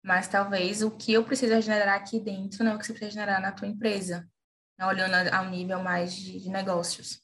mas 0.03 0.27
talvez 0.27 0.81
o 0.81 0.89
que 0.89 1.13
eu 1.13 1.23
preciso 1.23 1.53
regenerar 1.53 1.97
aqui 1.97 2.19
dentro 2.19 2.63
não 2.63 2.71
é 2.71 2.75
o 2.75 2.79
que 2.79 2.85
você 2.87 2.93
precisa 2.93 3.19
regenerar 3.21 3.39
na 3.39 3.51
tua 3.51 3.67
empresa? 3.67 4.27
Olhando 4.85 5.33
ao 5.33 5.45
nível 5.45 5.79
mais 5.81 6.13
de, 6.13 6.39
de 6.39 6.49
negócios. 6.49 7.21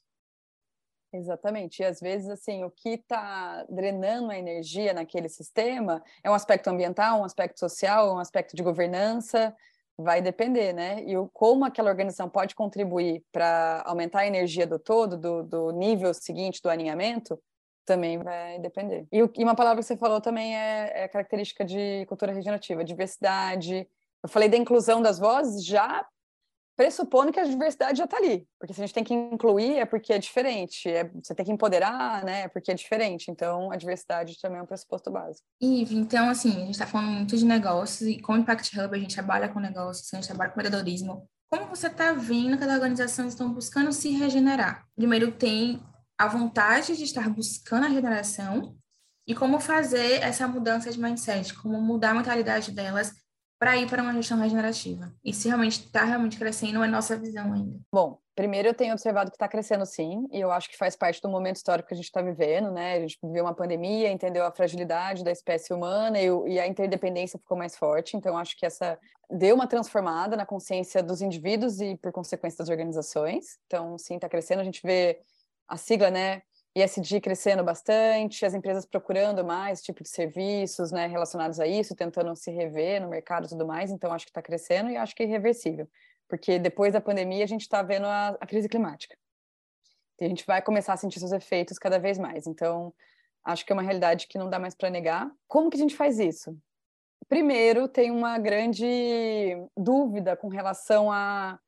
Exatamente. 1.12 1.80
E 1.80 1.84
às 1.84 2.00
vezes, 2.00 2.28
assim, 2.28 2.64
o 2.64 2.70
que 2.70 2.90
está 2.90 3.64
drenando 3.68 4.32
a 4.32 4.38
energia 4.38 4.92
naquele 4.92 5.28
sistema 5.28 6.02
é 6.24 6.30
um 6.30 6.34
aspecto 6.34 6.68
ambiental, 6.68 7.20
um 7.20 7.24
aspecto 7.24 7.60
social, 7.60 8.14
um 8.14 8.18
aspecto 8.18 8.56
de 8.56 8.62
governança, 8.64 9.54
vai 9.96 10.20
depender, 10.20 10.72
né? 10.72 11.04
E 11.04 11.16
o, 11.16 11.28
como 11.32 11.64
aquela 11.64 11.88
organização 11.88 12.28
pode 12.28 12.56
contribuir 12.56 13.22
para 13.30 13.82
aumentar 13.86 14.20
a 14.20 14.26
energia 14.26 14.66
do 14.66 14.76
todo, 14.76 15.16
do, 15.16 15.42
do, 15.44 15.70
nível 15.70 16.12
seguinte 16.12 16.60
do 16.60 16.68
alinhamento, 16.68 17.40
também 17.84 18.18
vai 18.18 18.58
depender. 18.58 19.06
E, 19.12 19.18
e 19.18 19.44
uma 19.44 19.54
palavra 19.54 19.80
que 19.80 19.86
você 19.86 19.96
falou 19.96 20.20
também 20.20 20.56
é, 20.56 21.04
é 21.04 21.08
característica 21.08 21.64
de 21.64 22.04
cultura 22.06 22.32
regenerativa, 22.32 22.82
diversidade. 22.82 23.88
Eu 24.20 24.28
falei 24.28 24.48
da 24.48 24.56
inclusão 24.56 25.00
das 25.00 25.18
vozes 25.18 25.64
já 25.64 26.04
pressupondo 26.76 27.32
que 27.32 27.40
a 27.40 27.44
diversidade 27.44 27.98
já 27.98 28.04
está 28.04 28.16
ali. 28.16 28.46
Porque 28.58 28.74
se 28.74 28.80
a 28.80 28.86
gente 28.86 28.94
tem 28.94 29.04
que 29.04 29.14
incluir, 29.14 29.76
é 29.76 29.84
porque 29.84 30.12
é 30.12 30.18
diferente. 30.18 30.88
É, 30.88 31.10
você 31.22 31.34
tem 31.34 31.44
que 31.44 31.52
empoderar, 31.52 32.24
né? 32.24 32.42
É 32.42 32.48
porque 32.48 32.70
é 32.70 32.74
diferente. 32.74 33.30
Então, 33.30 33.70
a 33.72 33.76
diversidade 33.76 34.38
também 34.40 34.58
é 34.58 34.62
um 34.62 34.66
pressuposto 34.66 35.10
básico. 35.10 35.46
Ive, 35.60 35.96
então, 35.96 36.28
assim, 36.28 36.50
a 36.50 36.60
gente 36.60 36.70
está 36.70 36.86
falando 36.86 37.10
muito 37.10 37.36
de 37.36 37.44
negócios 37.44 38.08
e 38.08 38.20
com 38.20 38.32
o 38.34 38.36
Impact 38.36 38.78
Hub 38.78 38.94
a 38.94 38.98
gente 38.98 39.14
trabalha 39.14 39.48
com 39.48 39.60
negócios, 39.60 40.12
a 40.12 40.16
gente 40.16 40.26
trabalha 40.26 40.50
com 40.50 40.60
empreendedorismo. 40.60 41.28
Como 41.48 41.66
você 41.66 41.86
está 41.86 42.12
vendo 42.12 42.58
que 42.58 42.64
as 42.64 42.72
organizações 42.72 43.28
estão 43.28 43.52
buscando 43.52 43.92
se 43.92 44.10
regenerar? 44.10 44.84
Primeiro, 44.96 45.30
tem 45.30 45.80
a 46.18 46.26
vontade 46.26 46.96
de 46.96 47.04
estar 47.04 47.28
buscando 47.28 47.84
a 47.84 47.88
regeneração 47.88 48.76
e 49.26 49.34
como 49.34 49.58
fazer 49.58 50.22
essa 50.22 50.46
mudança 50.46 50.90
de 50.90 51.00
mindset, 51.00 51.54
como 51.54 51.80
mudar 51.80 52.10
a 52.10 52.14
mentalidade 52.14 52.72
delas 52.72 53.12
para 53.64 53.78
ir 53.78 53.88
para 53.88 54.02
uma 54.02 54.12
gestão 54.12 54.38
regenerativa? 54.38 55.10
E 55.24 55.32
se 55.32 55.48
realmente 55.48 55.80
está 55.80 56.04
realmente 56.04 56.36
crescendo, 56.36 56.84
é 56.84 56.86
nossa 56.86 57.16
visão 57.16 57.50
ainda. 57.50 57.80
Bom, 57.90 58.18
primeiro 58.34 58.68
eu 58.68 58.74
tenho 58.74 58.92
observado 58.92 59.30
que 59.30 59.36
está 59.36 59.48
crescendo 59.48 59.86
sim, 59.86 60.28
e 60.30 60.38
eu 60.38 60.52
acho 60.52 60.68
que 60.68 60.76
faz 60.76 60.94
parte 60.94 61.22
do 61.22 61.30
momento 61.30 61.56
histórico 61.56 61.88
que 61.88 61.94
a 61.94 61.96
gente 61.96 62.04
está 62.04 62.20
vivendo, 62.20 62.70
né? 62.70 62.96
A 62.96 63.00
gente 63.00 63.18
viveu 63.22 63.42
uma 63.42 63.54
pandemia, 63.54 64.12
entendeu 64.12 64.44
a 64.44 64.52
fragilidade 64.52 65.24
da 65.24 65.32
espécie 65.32 65.72
humana 65.72 66.20
e, 66.20 66.26
e 66.26 66.60
a 66.60 66.66
interdependência 66.66 67.38
ficou 67.38 67.56
mais 67.56 67.74
forte, 67.74 68.18
então 68.18 68.36
acho 68.36 68.54
que 68.54 68.66
essa 68.66 68.98
deu 69.30 69.54
uma 69.54 69.66
transformada 69.66 70.36
na 70.36 70.44
consciência 70.44 71.02
dos 71.02 71.22
indivíduos 71.22 71.80
e, 71.80 71.96
por 71.96 72.12
consequência, 72.12 72.58
das 72.58 72.68
organizações. 72.68 73.58
Então, 73.66 73.96
sim, 73.96 74.16
está 74.16 74.28
crescendo. 74.28 74.60
A 74.60 74.64
gente 74.64 74.82
vê 74.84 75.22
a 75.66 75.78
sigla, 75.78 76.10
né? 76.10 76.42
ESG 76.74 77.20
crescendo 77.20 77.62
bastante, 77.62 78.44
as 78.44 78.52
empresas 78.52 78.84
procurando 78.84 79.44
mais 79.44 79.80
tipo 79.80 80.02
de 80.02 80.08
serviços 80.08 80.90
né, 80.90 81.06
relacionados 81.06 81.60
a 81.60 81.66
isso, 81.66 81.94
tentando 81.94 82.34
se 82.34 82.50
rever 82.50 83.00
no 83.00 83.08
mercado 83.08 83.46
e 83.46 83.48
tudo 83.48 83.64
mais, 83.64 83.92
então 83.92 84.12
acho 84.12 84.26
que 84.26 84.30
está 84.30 84.42
crescendo 84.42 84.90
e 84.90 84.96
acho 84.96 85.14
que 85.14 85.22
é 85.22 85.26
irreversível, 85.26 85.88
porque 86.28 86.58
depois 86.58 86.92
da 86.92 87.00
pandemia 87.00 87.44
a 87.44 87.46
gente 87.46 87.60
está 87.60 87.80
vendo 87.80 88.06
a, 88.06 88.30
a, 88.40 88.46
crise 88.46 88.68
climática. 88.68 89.16
E 90.20 90.24
a 90.24 90.28
gente 90.28 90.44
vai 90.44 90.60
começar 90.60 90.94
a 90.94 90.96
sentir 90.96 91.20
seus 91.20 91.32
efeitos 91.32 91.78
cada 91.78 91.98
vez 91.98 92.18
mais, 92.18 92.46
então 92.46 92.92
acho 93.44 93.64
que 93.64 93.72
é 93.72 93.74
uma 93.74 93.82
realidade 93.82 94.26
que 94.26 94.38
não 94.38 94.50
dá 94.50 94.58
mais 94.58 94.74
para 94.74 94.90
negar. 94.90 95.30
Como 95.46 95.70
que 95.70 95.76
a 95.76 95.80
gente 95.80 95.94
faz 95.94 96.18
isso? 96.18 96.58
Primeiro, 97.28 97.86
tem 97.86 98.10
uma 98.10 98.36
grande 98.36 99.56
dúvida 99.76 100.36
com 100.36 100.48
relação 100.48 101.10
a 101.10 101.58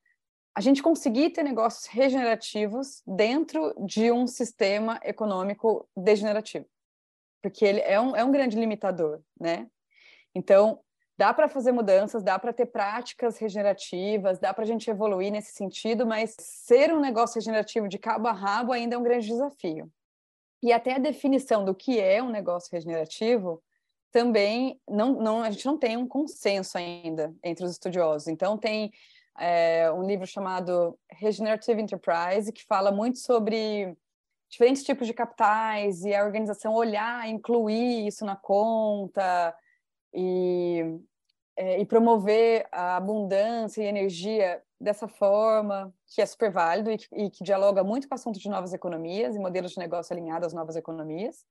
a 0.57 0.59
gente 0.59 0.81
conseguir 0.81 1.29
ter 1.29 1.43
negócios 1.43 1.85
regenerativos 1.85 3.03
dentro 3.05 3.75
de 3.77 4.11
um 4.11 4.25
sistema 4.25 4.99
econômico 5.03 5.87
degenerativo. 5.95 6.65
Porque 7.43 7.63
ele 7.63 7.79
é 7.81 8.01
um, 8.01 8.15
é 8.15 8.23
um 8.23 8.31
grande 8.31 8.57
limitador, 8.57 9.21
né? 9.39 9.67
Então, 10.33 10.79
dá 11.15 11.31
para 11.31 11.47
fazer 11.47 11.71
mudanças, 11.71 12.23
dá 12.23 12.39
para 12.39 12.51
ter 12.51 12.65
práticas 12.65 13.37
regenerativas, 13.37 14.39
dá 14.39 14.51
para 14.51 14.63
a 14.63 14.65
gente 14.65 14.89
evoluir 14.89 15.31
nesse 15.31 15.51
sentido, 15.51 16.07
mas 16.07 16.35
ser 16.39 16.91
um 16.91 16.99
negócio 16.99 17.35
regenerativo 17.35 17.87
de 17.87 17.99
cabo 17.99 18.27
a 18.27 18.31
rabo 18.31 18.71
ainda 18.71 18.95
é 18.95 18.97
um 18.97 19.03
grande 19.03 19.27
desafio. 19.27 19.91
E 20.63 20.73
até 20.73 20.95
a 20.95 20.97
definição 20.99 21.63
do 21.63 21.75
que 21.75 21.99
é 21.99 22.23
um 22.23 22.31
negócio 22.31 22.71
regenerativo 22.71 23.61
também 24.11 24.81
não, 24.89 25.21
não 25.21 25.43
a 25.43 25.51
gente 25.51 25.67
não 25.67 25.77
tem 25.77 25.97
um 25.97 26.07
consenso 26.07 26.79
ainda 26.79 27.31
entre 27.43 27.63
os 27.63 27.73
estudiosos. 27.73 28.27
Então 28.27 28.57
tem 28.57 28.91
é, 29.37 29.91
um 29.91 30.03
livro 30.03 30.25
chamado 30.25 30.97
Regenerative 31.11 31.81
Enterprise, 31.81 32.51
que 32.51 32.65
fala 32.65 32.91
muito 32.91 33.19
sobre 33.19 33.95
diferentes 34.49 34.83
tipos 34.83 35.05
de 35.05 35.13
capitais 35.13 36.03
e 36.03 36.15
a 36.15 36.23
organização 36.23 36.73
olhar, 36.73 37.27
incluir 37.29 38.07
isso 38.07 38.25
na 38.25 38.35
conta 38.35 39.55
e, 40.13 40.99
é, 41.55 41.79
e 41.79 41.85
promover 41.85 42.67
a 42.71 42.95
abundância 42.95 43.83
e 43.83 43.87
energia 43.87 44.61
dessa 44.79 45.07
forma, 45.07 45.93
que 46.07 46.21
é 46.21 46.25
super 46.25 46.51
válido 46.51 46.91
e 46.91 46.97
que, 46.97 47.07
e 47.13 47.29
que 47.29 47.43
dialoga 47.43 47.83
muito 47.83 48.07
com 48.07 48.13
o 48.13 48.15
assunto 48.15 48.39
de 48.39 48.49
novas 48.49 48.73
economias 48.73 49.35
e 49.35 49.39
modelos 49.39 49.71
de 49.71 49.79
negócio 49.79 50.13
alinhados 50.13 50.47
às 50.47 50.53
novas 50.53 50.75
economias. 50.75 51.45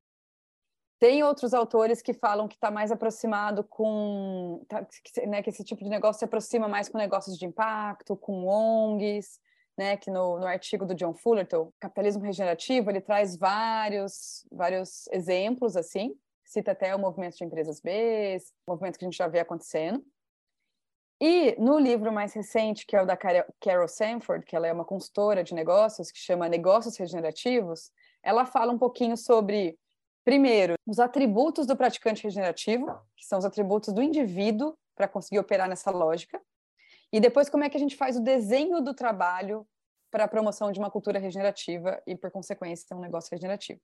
Tem 0.98 1.22
outros 1.22 1.52
autores 1.52 2.00
que 2.00 2.14
falam 2.14 2.48
que 2.48 2.54
está 2.54 2.70
mais 2.70 2.90
aproximado 2.90 3.62
com, 3.64 4.64
tá, 4.66 4.84
que, 4.84 5.26
né, 5.26 5.42
que 5.42 5.50
esse 5.50 5.62
tipo 5.62 5.84
de 5.84 5.90
negócio 5.90 6.20
se 6.20 6.24
aproxima 6.24 6.68
mais 6.68 6.88
com 6.88 6.96
negócios 6.96 7.38
de 7.38 7.44
impacto, 7.44 8.16
com 8.16 8.46
ONGs, 8.46 9.38
né, 9.76 9.96
que 9.96 10.10
no, 10.10 10.38
no 10.38 10.46
artigo 10.46 10.86
do 10.86 10.94
John 10.94 11.12
Fullerton, 11.12 11.70
Capitalismo 11.78 12.22
Regenerativo, 12.22 12.90
ele 12.90 13.02
traz 13.02 13.36
vários, 13.36 14.46
vários 14.50 15.06
exemplos, 15.08 15.76
assim, 15.76 16.14
cita 16.44 16.72
até 16.72 16.94
o 16.94 16.98
movimento 16.98 17.36
de 17.36 17.44
empresas 17.44 17.78
B, 17.80 18.38
movimento 18.66 18.98
que 18.98 19.04
a 19.04 19.08
gente 19.08 19.18
já 19.18 19.28
vê 19.28 19.40
acontecendo. 19.40 20.02
E 21.20 21.56
no 21.58 21.78
livro 21.78 22.12
mais 22.12 22.32
recente, 22.34 22.86
que 22.86 22.94
é 22.94 23.02
o 23.02 23.06
da 23.06 23.16
Carol 23.16 23.88
Sanford, 23.88 24.44
que 24.44 24.54
ela 24.54 24.66
é 24.66 24.72
uma 24.72 24.84
consultora 24.84 25.42
de 25.42 25.54
negócios, 25.54 26.10
que 26.10 26.18
chama 26.18 26.48
Negócios 26.48 26.96
Regenerativos, 26.96 27.90
ela 28.22 28.44
fala 28.44 28.72
um 28.72 28.78
pouquinho 28.78 29.16
sobre 29.16 29.78
Primeiro, 30.26 30.74
os 30.84 30.98
atributos 30.98 31.68
do 31.68 31.76
praticante 31.76 32.24
regenerativo, 32.24 32.86
que 33.16 33.24
são 33.24 33.38
os 33.38 33.44
atributos 33.44 33.94
do 33.94 34.02
indivíduo 34.02 34.76
para 34.96 35.06
conseguir 35.06 35.38
operar 35.38 35.68
nessa 35.68 35.92
lógica. 35.92 36.42
E 37.12 37.20
depois, 37.20 37.48
como 37.48 37.62
é 37.62 37.70
que 37.70 37.76
a 37.76 37.80
gente 37.80 37.94
faz 37.94 38.16
o 38.16 38.20
desenho 38.20 38.80
do 38.80 38.92
trabalho 38.92 39.64
para 40.10 40.24
a 40.24 40.28
promoção 40.28 40.72
de 40.72 40.80
uma 40.80 40.90
cultura 40.90 41.20
regenerativa 41.20 42.02
e, 42.04 42.16
por 42.16 42.32
consequência, 42.32 42.96
um 42.96 43.00
negócio 43.00 43.30
regenerativo. 43.30 43.80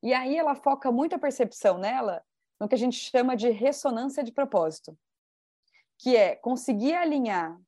E 0.00 0.14
aí 0.14 0.38
ela 0.38 0.54
foca 0.54 0.92
muito 0.92 1.16
a 1.16 1.18
percepção 1.18 1.76
nela 1.76 2.24
no 2.60 2.68
que 2.68 2.76
a 2.76 2.78
gente 2.78 2.96
chama 2.96 3.36
de 3.36 3.50
ressonância 3.50 4.22
de 4.22 4.30
propósito, 4.30 4.96
que 5.98 6.16
é 6.16 6.36
conseguir 6.36 6.94
alinhar 6.94 7.60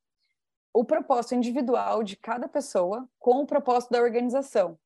o 0.72 0.84
propósito 0.84 1.34
individual 1.34 2.04
de 2.04 2.14
cada 2.14 2.46
pessoa 2.46 3.08
com 3.18 3.40
o 3.40 3.46
propósito 3.46 3.90
da 3.90 4.00
organização 4.00 4.78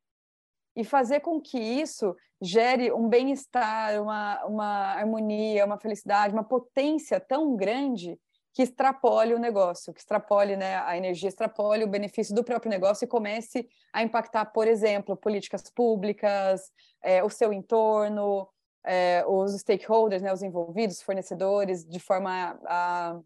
e 0.74 0.84
fazer 0.84 1.20
com 1.20 1.38
que 1.38 1.58
isso 1.58 2.16
gere 2.40 2.92
um 2.92 3.08
bem-estar, 3.08 4.00
uma, 4.02 4.44
uma 4.44 4.92
harmonia, 4.94 5.64
uma 5.64 5.78
felicidade, 5.78 6.34
uma 6.34 6.44
potência 6.44 7.18
tão 7.18 7.56
grande 7.56 8.18
que 8.52 8.62
extrapole 8.62 9.34
o 9.34 9.38
negócio, 9.38 9.92
que 9.92 10.00
extrapole 10.00 10.56
né, 10.56 10.78
a 10.78 10.96
energia, 10.96 11.28
extrapole 11.28 11.84
o 11.84 11.88
benefício 11.88 12.34
do 12.34 12.42
próprio 12.42 12.70
negócio 12.70 13.04
e 13.04 13.08
comece 13.08 13.68
a 13.92 14.02
impactar, 14.02 14.46
por 14.46 14.66
exemplo, 14.66 15.14
políticas 15.14 15.70
públicas, 15.70 16.72
é, 17.02 17.22
o 17.22 17.28
seu 17.28 17.52
entorno, 17.52 18.48
é, 18.82 19.22
os 19.26 19.52
stakeholders, 19.60 20.22
né, 20.22 20.32
os 20.32 20.42
envolvidos, 20.42 21.02
fornecedores, 21.02 21.84
de 21.84 22.00
forma 22.00 22.58
a, 22.64 23.20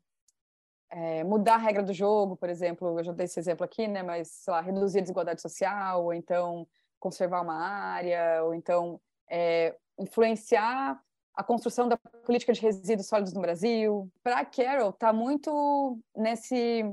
é, 0.91 1.23
mudar 1.23 1.55
a 1.55 1.59
regra 1.59 1.83
do 1.85 1.93
jogo, 1.93 2.37
por 2.37 2.49
exemplo, 2.49 2.99
eu 2.99 3.05
já 3.05 3.13
dei 3.13 3.27
esse 3.27 3.39
exemplo 3.39 3.65
aqui, 3.65 3.87
né, 3.87 4.03
mas, 4.03 4.29
sei 4.29 4.53
lá, 4.53 4.61
reduzir 4.61 4.99
a 4.99 5.03
desigualdade 5.03 5.41
social, 5.41 6.07
ou 6.07 6.13
então 6.13 6.67
conservar 7.01 7.41
uma 7.41 7.55
área, 7.55 8.45
ou 8.45 8.55
então 8.55 9.01
é, 9.29 9.75
influenciar 9.99 11.03
a 11.35 11.43
construção 11.43 11.89
da 11.89 11.97
política 11.97 12.53
de 12.53 12.61
resíduos 12.61 13.09
sólidos 13.09 13.33
no 13.33 13.41
Brasil. 13.41 14.11
Para 14.23 14.45
Carol, 14.45 14.91
está 14.91 15.13
muito 15.13 15.99
nesse. 16.15 16.85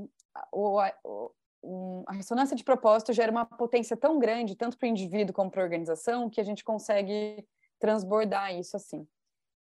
O, 0.52 0.80
o, 1.62 2.04
a 2.06 2.12
ressonância 2.12 2.56
de 2.56 2.64
propósito 2.64 3.12
gera 3.12 3.30
uma 3.30 3.44
potência 3.44 3.96
tão 3.96 4.18
grande, 4.18 4.56
tanto 4.56 4.78
para 4.78 4.86
o 4.86 4.90
indivíduo 4.90 5.34
como 5.34 5.50
para 5.50 5.62
a 5.62 5.64
organização, 5.64 6.30
que 6.30 6.40
a 6.40 6.44
gente 6.44 6.64
consegue 6.64 7.46
transbordar 7.78 8.54
isso 8.54 8.76
assim. 8.76 9.06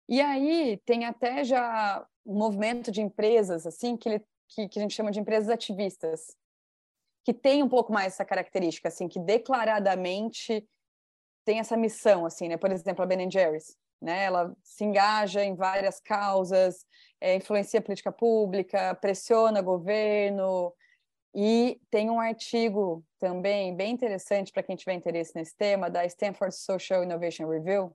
E 0.07 0.21
aí 0.21 0.77
tem 0.85 1.05
até 1.05 1.43
já 1.43 2.05
um 2.25 2.37
movimento 2.37 2.91
de 2.91 3.01
empresas 3.01 3.65
assim 3.65 3.97
que, 3.97 4.09
ele, 4.09 4.25
que, 4.47 4.67
que 4.67 4.79
a 4.79 4.81
gente 4.81 4.93
chama 4.93 5.11
de 5.11 5.19
empresas 5.19 5.49
ativistas, 5.49 6.37
que 7.27 7.33
tem 7.33 7.61
um 7.61 7.67
pouco 7.67 7.91
mais 7.91 8.13
essa 8.13 8.23
característica, 8.23 8.87
assim, 8.87 9.09
que 9.09 9.19
declaradamente 9.19 10.65
tem 11.43 11.59
essa 11.59 11.75
missão, 11.75 12.25
assim, 12.25 12.47
né? 12.47 12.55
Por 12.55 12.71
exemplo, 12.71 13.03
a 13.03 13.05
Ben 13.05 13.29
Jerry's, 13.29 13.75
né? 14.01 14.23
Ela 14.23 14.55
se 14.63 14.85
engaja 14.85 15.43
em 15.43 15.53
várias 15.53 15.99
causas, 15.99 16.85
é, 17.19 17.35
influencia 17.35 17.81
a 17.81 17.83
política 17.83 18.13
pública, 18.13 18.95
pressiona 18.95 19.61
governo, 19.61 20.73
e 21.35 21.81
tem 21.91 22.09
um 22.09 22.17
artigo 22.17 23.03
também 23.19 23.75
bem 23.75 23.91
interessante 23.91 24.53
para 24.53 24.63
quem 24.63 24.77
tiver 24.77 24.93
interesse 24.93 25.35
nesse 25.35 25.53
tema, 25.57 25.89
da 25.89 26.05
Stanford 26.05 26.55
Social 26.55 27.03
Innovation 27.03 27.49
Review, 27.49 27.93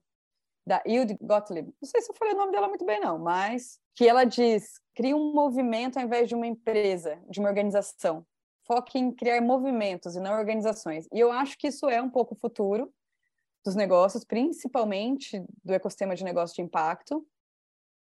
da 0.66 0.82
Hilde 0.84 1.16
Gottlieb. 1.22 1.72
Não 1.80 1.88
sei 1.88 2.02
se 2.02 2.12
eu 2.12 2.16
falei 2.16 2.34
o 2.34 2.36
nome 2.36 2.52
dela 2.52 2.68
muito 2.68 2.84
bem, 2.84 3.00
não, 3.00 3.18
mas 3.18 3.80
que 3.94 4.06
ela 4.06 4.24
diz: 4.24 4.78
cria 4.94 5.16
um 5.16 5.32
movimento 5.32 5.96
ao 5.96 6.04
invés 6.04 6.28
de 6.28 6.34
uma 6.34 6.46
empresa, 6.46 7.18
de 7.30 7.40
uma 7.40 7.48
organização 7.48 8.26
foque 8.66 8.98
em 8.98 9.12
criar 9.12 9.40
movimentos 9.40 10.16
e 10.16 10.20
não 10.20 10.32
organizações. 10.32 11.06
E 11.12 11.18
eu 11.18 11.30
acho 11.32 11.56
que 11.58 11.68
isso 11.68 11.88
é 11.88 12.00
um 12.00 12.10
pouco 12.10 12.34
o 12.34 12.38
futuro 12.38 12.92
dos 13.64 13.74
negócios, 13.74 14.24
principalmente 14.24 15.44
do 15.64 15.72
ecossistema 15.72 16.14
de 16.14 16.24
negócio 16.24 16.56
de 16.56 16.62
impacto, 16.62 17.26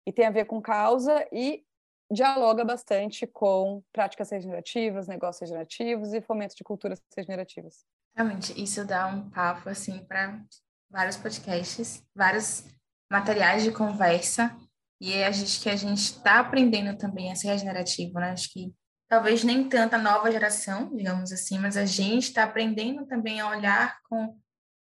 e 0.06 0.12
tem 0.12 0.26
a 0.26 0.30
ver 0.30 0.44
com 0.44 0.60
causa 0.60 1.26
e 1.32 1.64
dialoga 2.10 2.64
bastante 2.64 3.26
com 3.26 3.82
práticas 3.92 4.30
regenerativas, 4.30 5.08
negócios 5.08 5.40
regenerativos 5.40 6.12
e 6.12 6.20
fomento 6.20 6.54
de 6.54 6.62
culturas 6.62 7.00
regenerativas. 7.16 7.84
Realmente, 8.14 8.62
isso 8.62 8.84
dá 8.84 9.08
um 9.08 9.28
papo 9.28 9.68
assim 9.68 10.04
para 10.04 10.40
vários 10.88 11.16
podcasts, 11.16 12.04
vários 12.14 12.64
materiais 13.10 13.62
de 13.62 13.72
conversa, 13.72 14.56
e 15.00 15.12
é 15.12 15.26
a 15.26 15.30
gente 15.30 15.60
que 15.60 15.68
a 15.68 15.76
gente 15.76 15.98
está 15.98 16.40
aprendendo 16.40 16.96
também 16.96 17.30
a 17.30 17.34
ser 17.34 17.48
regenerativo, 17.48 18.18
né? 18.18 18.30
Acho 18.30 18.50
que 18.52 18.72
talvez 19.08 19.44
nem 19.44 19.68
tanta 19.68 19.98
nova 19.98 20.30
geração, 20.30 20.94
digamos 20.94 21.32
assim, 21.32 21.58
mas 21.58 21.76
a 21.76 21.84
gente 21.84 22.24
está 22.24 22.44
aprendendo 22.44 23.06
também 23.06 23.40
a 23.40 23.48
olhar 23.48 24.00
com 24.08 24.38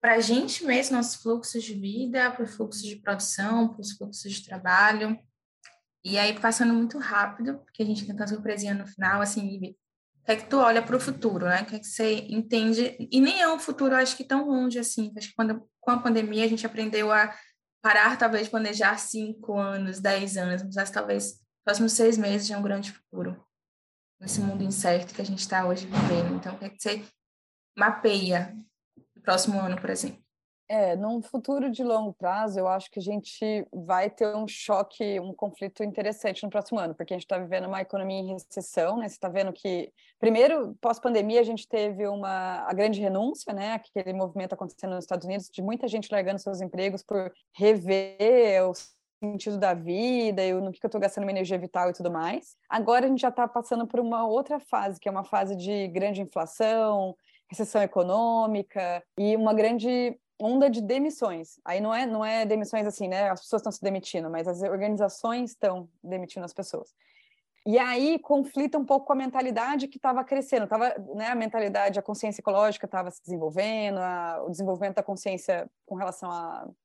para 0.00 0.14
a 0.14 0.20
gente 0.20 0.64
mesmo, 0.64 0.96
nossos 0.96 1.22
fluxos 1.22 1.62
de 1.62 1.74
vida, 1.74 2.28
para 2.32 2.42
os 2.42 2.56
fluxos 2.56 2.82
de 2.82 2.96
produção, 2.96 3.68
para 3.68 3.80
os 3.80 3.92
fluxos 3.92 4.32
de 4.32 4.44
trabalho. 4.44 5.16
E 6.04 6.18
aí, 6.18 6.36
passando 6.40 6.74
muito 6.74 6.98
rápido, 6.98 7.60
porque 7.60 7.84
a 7.84 7.86
gente 7.86 8.04
tem 8.04 8.16
tanta 8.16 8.26
surpresinha 8.26 8.74
no 8.74 8.84
final, 8.84 9.22
assim, 9.22 9.58
o 9.58 9.60
que 9.60 9.76
é 10.26 10.34
que 10.34 10.48
tu 10.48 10.58
olha 10.58 10.82
para 10.82 10.96
o 10.96 11.00
futuro, 11.00 11.46
né? 11.46 11.62
O 11.62 11.66
que 11.66 11.76
é 11.76 11.78
que 11.78 11.86
você 11.86 12.14
entende? 12.28 12.96
E 13.12 13.20
nem 13.20 13.40
é 13.40 13.48
um 13.48 13.60
futuro, 13.60 13.94
acho 13.94 14.16
que 14.16 14.24
tão 14.24 14.48
longe 14.48 14.76
assim. 14.76 15.12
Acho 15.16 15.28
que 15.28 15.34
quando, 15.36 15.68
com 15.80 15.92
a 15.92 15.98
pandemia 16.00 16.44
a 16.44 16.48
gente 16.48 16.66
aprendeu 16.66 17.12
a 17.12 17.32
parar, 17.80 18.18
talvez, 18.18 18.48
planejar 18.48 18.98
cinco 18.98 19.56
anos, 19.56 20.00
dez 20.00 20.36
anos, 20.36 20.64
mas 20.74 20.90
talvez 20.90 21.40
próximos 21.64 21.92
seis 21.92 22.18
meses 22.18 22.48
já 22.48 22.56
é 22.56 22.58
um 22.58 22.62
grande 22.62 22.90
futuro 22.90 23.40
nesse 24.22 24.40
mundo 24.40 24.62
incerto 24.62 25.12
que 25.12 25.20
a 25.20 25.24
gente 25.24 25.40
está 25.40 25.66
hoje 25.66 25.84
vivendo. 25.86 26.36
Então, 26.36 26.54
o 26.54 26.58
que, 26.58 26.80
você 26.80 27.04
mapeia 27.76 28.56
no 29.16 29.22
próximo 29.22 29.58
ano, 29.58 29.78
por 29.78 29.90
exemplo? 29.90 30.22
É, 30.68 30.96
num 30.96 31.20
futuro 31.20 31.70
de 31.70 31.82
longo 31.82 32.14
prazo, 32.14 32.58
eu 32.58 32.66
acho 32.66 32.90
que 32.90 32.98
a 32.98 33.02
gente 33.02 33.66
vai 33.70 34.08
ter 34.08 34.34
um 34.34 34.46
choque, 34.48 35.20
um 35.20 35.34
conflito 35.34 35.82
interessante 35.82 36.42
no 36.44 36.48
próximo 36.48 36.78
ano, 36.78 36.94
porque 36.94 37.12
a 37.12 37.16
gente 37.16 37.24
está 37.24 37.36
vivendo 37.36 37.66
uma 37.66 37.82
economia 37.82 38.20
em 38.20 38.32
recessão, 38.32 38.96
né? 38.96 39.06
Você 39.06 39.16
está 39.16 39.28
vendo 39.28 39.52
que, 39.52 39.92
primeiro, 40.18 40.74
pós-pandemia, 40.80 41.40
a 41.40 41.44
gente 41.44 41.68
teve 41.68 42.06
uma 42.06 42.64
a 42.66 42.72
grande 42.72 43.00
renúncia, 43.00 43.52
né? 43.52 43.74
Aquele 43.74 44.14
movimento 44.14 44.54
acontecendo 44.54 44.94
nos 44.94 45.04
Estados 45.04 45.26
Unidos 45.26 45.50
de 45.52 45.60
muita 45.60 45.86
gente 45.88 46.10
largando 46.10 46.38
seus 46.38 46.62
empregos 46.62 47.02
por 47.02 47.30
rever 47.54 48.66
os 48.66 48.94
sentido 49.22 49.56
da 49.56 49.72
vida 49.72 50.44
e 50.44 50.52
no 50.52 50.72
que 50.72 50.84
eu 50.84 50.88
estou 50.88 51.00
gastando 51.00 51.24
minha 51.24 51.34
energia 51.34 51.56
vital 51.56 51.90
e 51.90 51.92
tudo 51.92 52.10
mais. 52.10 52.56
Agora 52.68 53.06
a 53.06 53.08
gente 53.08 53.20
já 53.20 53.28
está 53.28 53.46
passando 53.46 53.86
por 53.86 54.00
uma 54.00 54.26
outra 54.26 54.58
fase, 54.58 54.98
que 54.98 55.08
é 55.08 55.12
uma 55.12 55.24
fase 55.24 55.54
de 55.54 55.86
grande 55.88 56.20
inflação, 56.20 57.16
recessão 57.48 57.80
econômica 57.82 59.02
e 59.16 59.36
uma 59.36 59.54
grande 59.54 60.18
onda 60.40 60.68
de 60.68 60.82
demissões. 60.82 61.60
Aí 61.64 61.80
não 61.80 61.94
é 61.94 62.04
não 62.04 62.24
é 62.24 62.44
demissões 62.44 62.84
assim, 62.86 63.06
né? 63.06 63.30
As 63.30 63.40
pessoas 63.42 63.60
estão 63.60 63.72
se 63.72 63.80
demitindo, 63.80 64.28
mas 64.28 64.48
as 64.48 64.60
organizações 64.62 65.50
estão 65.50 65.88
demitindo 66.02 66.44
as 66.44 66.52
pessoas. 66.52 66.92
E 67.64 67.78
aí 67.78 68.18
conflita 68.18 68.76
um 68.76 68.84
pouco 68.84 69.06
com 69.06 69.12
a 69.12 69.16
mentalidade 69.16 69.86
que 69.86 69.96
estava 69.96 70.24
crescendo, 70.24 70.66
tava, 70.66 70.92
né, 71.14 71.28
a 71.28 71.34
mentalidade, 71.34 71.96
a 71.96 72.02
consciência 72.02 72.40
ecológica 72.40 72.86
estava 72.86 73.08
se 73.08 73.22
desenvolvendo, 73.22 73.98
a, 73.98 74.42
o 74.44 74.50
desenvolvimento 74.50 74.96
da 74.96 75.02
consciência 75.02 75.70
com 75.86 75.94
relação 75.94 76.28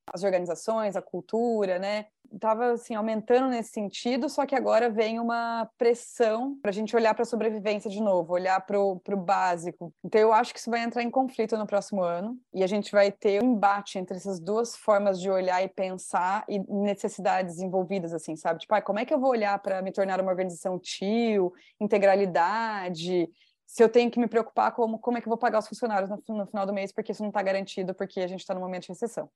às 0.05 0.23
organizações, 0.23 0.95
à 0.95 1.01
cultura, 1.01 1.79
né? 1.79 2.05
Estava 2.33 2.71
assim 2.73 2.95
aumentando 2.95 3.49
nesse 3.49 3.71
sentido, 3.71 4.29
só 4.29 4.45
que 4.45 4.55
agora 4.55 4.89
vem 4.89 5.19
uma 5.19 5.69
pressão 5.77 6.57
para 6.61 6.69
a 6.69 6.73
gente 6.73 6.95
olhar 6.95 7.13
para 7.13 7.23
a 7.23 7.25
sobrevivência 7.25 7.89
de 7.89 8.01
novo, 8.01 8.33
olhar 8.33 8.59
para 8.65 8.79
o 8.79 9.01
básico. 9.17 9.93
Então 10.03 10.19
eu 10.19 10.33
acho 10.33 10.53
que 10.53 10.59
isso 10.59 10.69
vai 10.69 10.81
entrar 10.81 11.03
em 11.03 11.09
conflito 11.09 11.57
no 11.57 11.67
próximo 11.67 12.01
ano 12.01 12.37
e 12.53 12.63
a 12.63 12.67
gente 12.67 12.91
vai 12.91 13.11
ter 13.11 13.43
um 13.43 13.53
embate 13.53 13.97
entre 13.97 14.17
essas 14.17 14.39
duas 14.39 14.75
formas 14.75 15.19
de 15.19 15.29
olhar 15.29 15.63
e 15.63 15.67
pensar 15.67 16.45
e 16.47 16.59
necessidades 16.59 17.59
envolvidas, 17.59 18.13
assim, 18.13 18.35
sabe? 18.35 18.59
Tipo, 18.59 18.75
ah, 18.75 18.81
como 18.81 18.99
é 18.99 19.05
que 19.05 19.13
eu 19.13 19.19
vou 19.19 19.31
olhar 19.31 19.57
para 19.59 19.81
me 19.81 19.91
tornar 19.91 20.21
uma 20.21 20.31
organização 20.31 20.77
tio, 20.79 21.53
integralidade? 21.79 23.29
Se 23.65 23.83
eu 23.83 23.89
tenho 23.89 24.09
que 24.09 24.19
me 24.19 24.27
preocupar 24.27 24.71
como 24.71 24.97
como 24.99 25.17
é 25.17 25.21
que 25.21 25.27
eu 25.27 25.31
vou 25.31 25.37
pagar 25.37 25.59
os 25.59 25.67
funcionários 25.67 26.09
no, 26.09 26.21
no 26.29 26.47
final 26.47 26.65
do 26.65 26.73
mês, 26.73 26.91
porque 26.91 27.11
isso 27.11 27.21
não 27.21 27.29
está 27.29 27.41
garantido, 27.41 27.93
porque 27.93 28.19
a 28.21 28.27
gente 28.27 28.39
está 28.39 28.53
no 28.53 28.61
momento 28.61 28.83
de 28.83 28.89
recessão. 28.89 29.29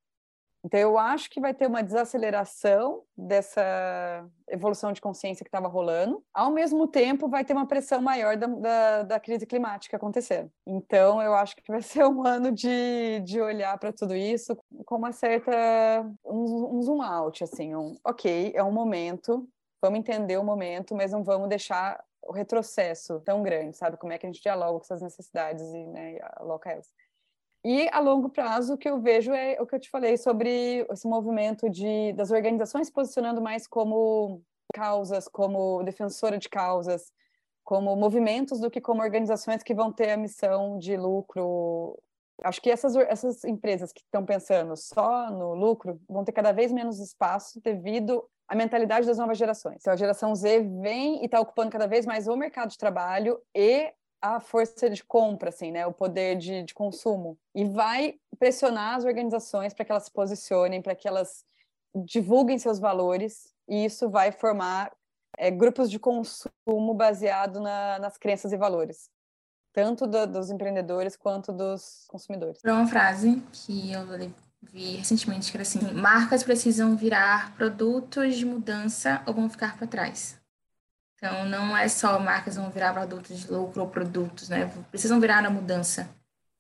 Então, 0.64 0.80
eu 0.80 0.98
acho 0.98 1.30
que 1.30 1.42
vai 1.42 1.54
ter 1.54 1.68
uma 1.68 1.82
desaceleração 1.82 3.04
dessa 3.18 3.62
evolução 4.48 4.92
de 4.92 5.02
consciência 5.02 5.44
que 5.44 5.48
estava 5.48 5.68
rolando. 5.68 6.24
Ao 6.34 6.52
mesmo 6.52 6.88
tempo, 6.88 7.28
vai 7.28 7.44
ter 7.44 7.54
uma 7.54 7.68
pressão 7.68 8.02
maior 8.02 8.38
da, 8.38 8.48
da, 8.48 9.04
da, 9.04 9.20
crise 9.20 9.46
climática 9.46 9.98
acontecendo. 9.98 10.52
Então, 10.68 11.22
eu 11.22 11.34
acho 11.34 11.56
que 11.56 11.72
vai 11.72 11.82
ser 11.82 12.06
um 12.06 12.26
ano 12.26 12.52
de, 12.52 13.22
de 13.22 13.42
olhar 13.42 13.78
para 13.80 13.92
tudo 13.92 14.16
isso 14.16 14.56
com 14.86 14.98
uma 14.98 15.12
certa. 15.12 15.52
Um, 16.24 16.78
um 16.78 16.82
zoom 16.82 17.02
out, 17.02 17.44
assim. 17.44 17.76
Um, 17.76 17.96
ok, 18.04 18.52
é 18.54 18.64
um 18.64 18.72
momento, 18.72 19.48
vamos 19.82 20.00
entender 20.00 20.38
o 20.38 20.44
momento, 20.44 20.96
mas 20.96 21.12
não 21.12 21.24
vamos 21.24 21.50
deixar 21.50 22.04
o 22.24 22.32
retrocesso 22.32 23.20
tão 23.22 23.42
grande, 23.42 23.76
sabe? 23.76 23.98
Como 23.98 24.14
é 24.14 24.18
que 24.18 24.26
a 24.26 24.32
gente 24.32 24.42
dialoga 24.42 24.78
com 24.78 24.86
essas 24.86 25.02
necessidades 25.02 25.64
e 25.74 25.88
né, 25.88 26.20
aloca 26.38 26.72
elas. 26.72 26.88
E 27.64 27.88
a 27.92 28.00
longo 28.00 28.30
prazo, 28.30 28.74
o 28.74 28.78
que 28.78 28.90
eu 28.90 29.00
vejo 29.00 29.32
é 29.32 29.62
o 29.62 29.68
que 29.68 29.76
eu 29.76 29.80
te 29.80 29.90
falei 29.90 30.18
sobre 30.18 30.86
esse 30.90 31.08
movimento 31.08 31.70
de, 31.70 32.12
das 32.14 32.32
organizações 32.32 32.90
posicionando 32.90 33.40
mais 33.40 33.68
como 33.68 34.42
causas, 34.74 35.28
como 35.28 35.84
defensora 35.84 36.40
de 36.40 36.50
causas, 36.50 37.12
como 37.64 37.96
movimentos 37.96 38.60
do 38.60 38.72
que 38.72 38.82
como 38.82 39.02
organizações 39.02 39.62
que 39.62 39.76
vão 39.76 39.92
ter 39.92 40.12
a 40.12 40.18
missão 40.18 40.80
de 40.80 40.98
lucro. 40.98 42.02
Acho 42.44 42.60
que 42.60 42.72
essas, 42.72 42.96
essas 42.96 43.44
empresas 43.44 43.94
que 43.94 44.02
estão 44.02 44.26
pensando 44.26 44.76
só 44.76 45.30
no 45.30 45.54
lucro 45.54 46.02
vão 46.10 46.24
ter 46.24 46.32
cada 46.32 46.52
vez 46.52 46.72
menos 46.72 47.00
espaço 47.00 47.62
devido 47.62 48.28
à 48.48 48.56
mentalidade 48.56 49.06
das 49.06 49.20
novas 49.20 49.38
gerações. 49.38 49.78
Então, 49.80 49.94
a 49.94 49.98
geração 49.98 50.34
Z 50.34 50.62
vem 50.82 51.22
e 51.22 51.26
está 51.26 51.40
ocupando 51.40 51.70
cada 51.70 51.86
vez 51.86 52.08
mais 52.08 52.28
o 52.28 52.36
mercado 52.36 52.70
de 52.70 52.78
trabalho 52.78 53.40
e 53.56 53.94
a 54.22 54.40
força 54.40 54.90
de 54.90 55.04
compra, 55.04 55.50
assim, 55.50 55.72
né? 55.72 55.86
O 55.88 55.92
poder 55.92 56.38
de, 56.38 56.64
de 56.64 56.74
consumo. 56.74 57.38
E 57.56 57.66
vai 57.66 58.16
pressionar 58.38 58.96
as 58.96 59.06
organizações 59.06 59.74
para 59.74 59.84
que 59.84 59.92
elas 59.92 60.04
se 60.04 60.12
posicionem, 60.12 60.82
para 60.82 60.96
que 60.96 61.08
elas 61.08 61.44
divulguem 61.96 62.58
seus 62.58 62.80
valores 62.80 63.54
e 63.68 63.86
isso 63.86 64.10
vai 64.10 64.32
formar 64.32 64.92
é, 65.38 65.50
grupos 65.50 65.90
de 65.90 66.00
consumo 66.00 66.94
baseado 66.94 67.60
na, 67.60 68.00
nas 68.00 68.18
crenças 68.18 68.52
e 68.52 68.58
valores, 68.58 69.10
tanto 69.74 70.06
do, 70.08 70.28
dos 70.28 70.50
empreendedores 70.50 71.16
quanto 71.16 71.52
dos 71.52 72.06
consumidores. 72.08 72.62
Uma 72.64 72.88
frase 72.88 73.42
que 73.52 73.92
eu 73.92 74.06
vi 74.62 74.98
recentemente 74.98 75.52
que 75.52 75.58
era 75.58 75.64
assim: 75.64 75.80
marcas 75.94 76.44
precisam 76.44 76.96
virar 76.96 77.56
produtos 77.56 78.36
de 78.36 78.46
mudança 78.46 79.24
ou 79.26 79.34
vão 79.34 79.50
ficar 79.50 79.78
para 79.78 79.88
trás. 79.88 80.41
Então, 81.24 81.46
não 81.46 81.78
é 81.78 81.88
só 81.88 82.18
marcas 82.18 82.56
vão 82.56 82.72
virar 82.72 82.94
produtos 82.94 83.42
de 83.42 83.52
lucro 83.52 83.84
ou 83.84 83.88
produtos, 83.88 84.50
né? 84.50 84.66
Precisam 84.90 85.20
virar 85.20 85.44
na 85.44 85.52
mudança. 85.52 86.10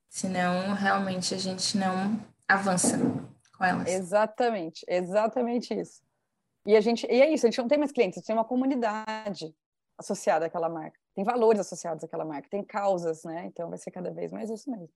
Senão, 0.07 0.75
realmente, 0.75 1.33
a 1.33 1.37
gente 1.39 1.75
não 1.79 2.23
avança 2.47 2.99
com 3.57 3.65
elas. 3.65 3.87
Exatamente, 3.87 4.85
exatamente 4.87 5.73
isso. 5.73 6.03
E 6.63 6.75
a 6.75 6.81
gente, 6.81 7.07
e 7.07 7.21
é 7.21 7.33
isso, 7.33 7.47
a 7.47 7.49
gente 7.49 7.57
não 7.57 7.67
tem 7.67 7.79
mais 7.79 7.91
clientes, 7.91 8.17
a 8.17 8.19
gente 8.19 8.27
tem 8.27 8.35
uma 8.35 8.45
comunidade 8.45 9.51
associada 9.97 10.45
àquela 10.45 10.69
marca. 10.69 10.99
Tem 11.15 11.23
valores 11.23 11.59
associados 11.59 12.03
àquela 12.03 12.23
marca, 12.23 12.47
tem 12.47 12.63
causas, 12.63 13.23
né? 13.23 13.45
Então 13.47 13.67
vai 13.67 13.79
ser 13.79 13.89
cada 13.89 14.11
vez 14.11 14.31
mais 14.31 14.51
isso 14.51 14.69
mesmo. 14.69 14.89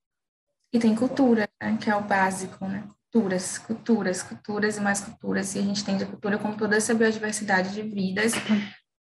E 0.72 0.78
tem 0.78 0.94
cultura, 0.94 1.50
né? 1.60 1.76
que 1.82 1.90
é 1.90 1.96
o 1.96 2.02
básico, 2.02 2.66
né? 2.66 2.88
Culturas, 3.12 3.58
culturas, 3.58 4.22
culturas 4.22 4.78
e 4.78 4.82
mais 4.82 5.02
culturas. 5.02 5.56
E 5.56 5.60
a 5.60 5.62
gente 5.64 5.84
tem 5.84 5.96
a 5.96 6.06
cultura 6.06 6.38
como 6.38 6.56
toda 6.56 6.76
essa 6.76 6.94
biodiversidade 6.94 7.74
de 7.74 7.82
vidas 7.82 8.34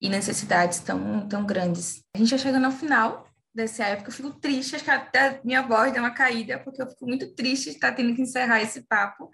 e 0.03 0.09
necessidades 0.09 0.79
tão, 0.79 1.27
tão 1.27 1.45
grandes. 1.45 2.03
A 2.13 2.19
gente 2.19 2.29
já 2.29 2.37
chegando 2.37 2.65
ao 2.65 2.71
final 2.71 3.25
dessa 3.55 3.85
época, 3.85 4.09
eu 4.09 4.13
fico 4.13 4.31
triste, 4.31 4.75
acho 4.75 4.83
que 4.83 4.91
até 4.91 5.39
minha 5.43 5.61
voz 5.61 5.93
deu 5.93 6.03
uma 6.03 6.11
caída, 6.11 6.59
porque 6.59 6.81
eu 6.81 6.87
fico 6.87 7.07
muito 7.07 7.33
triste 7.33 7.69
de 7.69 7.75
estar 7.75 7.93
tendo 7.93 8.13
que 8.13 8.21
encerrar 8.21 8.61
esse 8.61 8.81
papo 8.81 9.31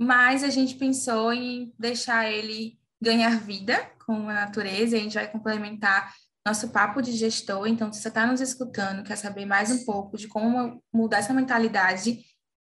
mas 0.00 0.42
a 0.42 0.48
gente 0.48 0.76
pensou 0.76 1.30
em 1.30 1.74
deixar 1.78 2.26
ele 2.26 2.78
ganhar 3.02 3.38
vida 3.38 3.86
com 4.06 4.30
a 4.30 4.32
natureza, 4.32 4.96
e 4.96 5.00
a 5.00 5.02
gente 5.02 5.14
vai 5.14 5.30
complementar 5.30 6.14
nosso 6.46 6.70
papo 6.70 7.02
de 7.02 7.12
gestor. 7.12 7.66
Então, 7.66 7.92
se 7.92 8.00
você 8.00 8.08
está 8.08 8.26
nos 8.26 8.40
escutando, 8.40 9.04
quer 9.04 9.16
saber 9.16 9.44
mais 9.44 9.70
um 9.70 9.84
pouco 9.84 10.16
de 10.16 10.26
como 10.26 10.82
mudar 10.90 11.18
essa 11.18 11.34
mentalidade, 11.34 12.24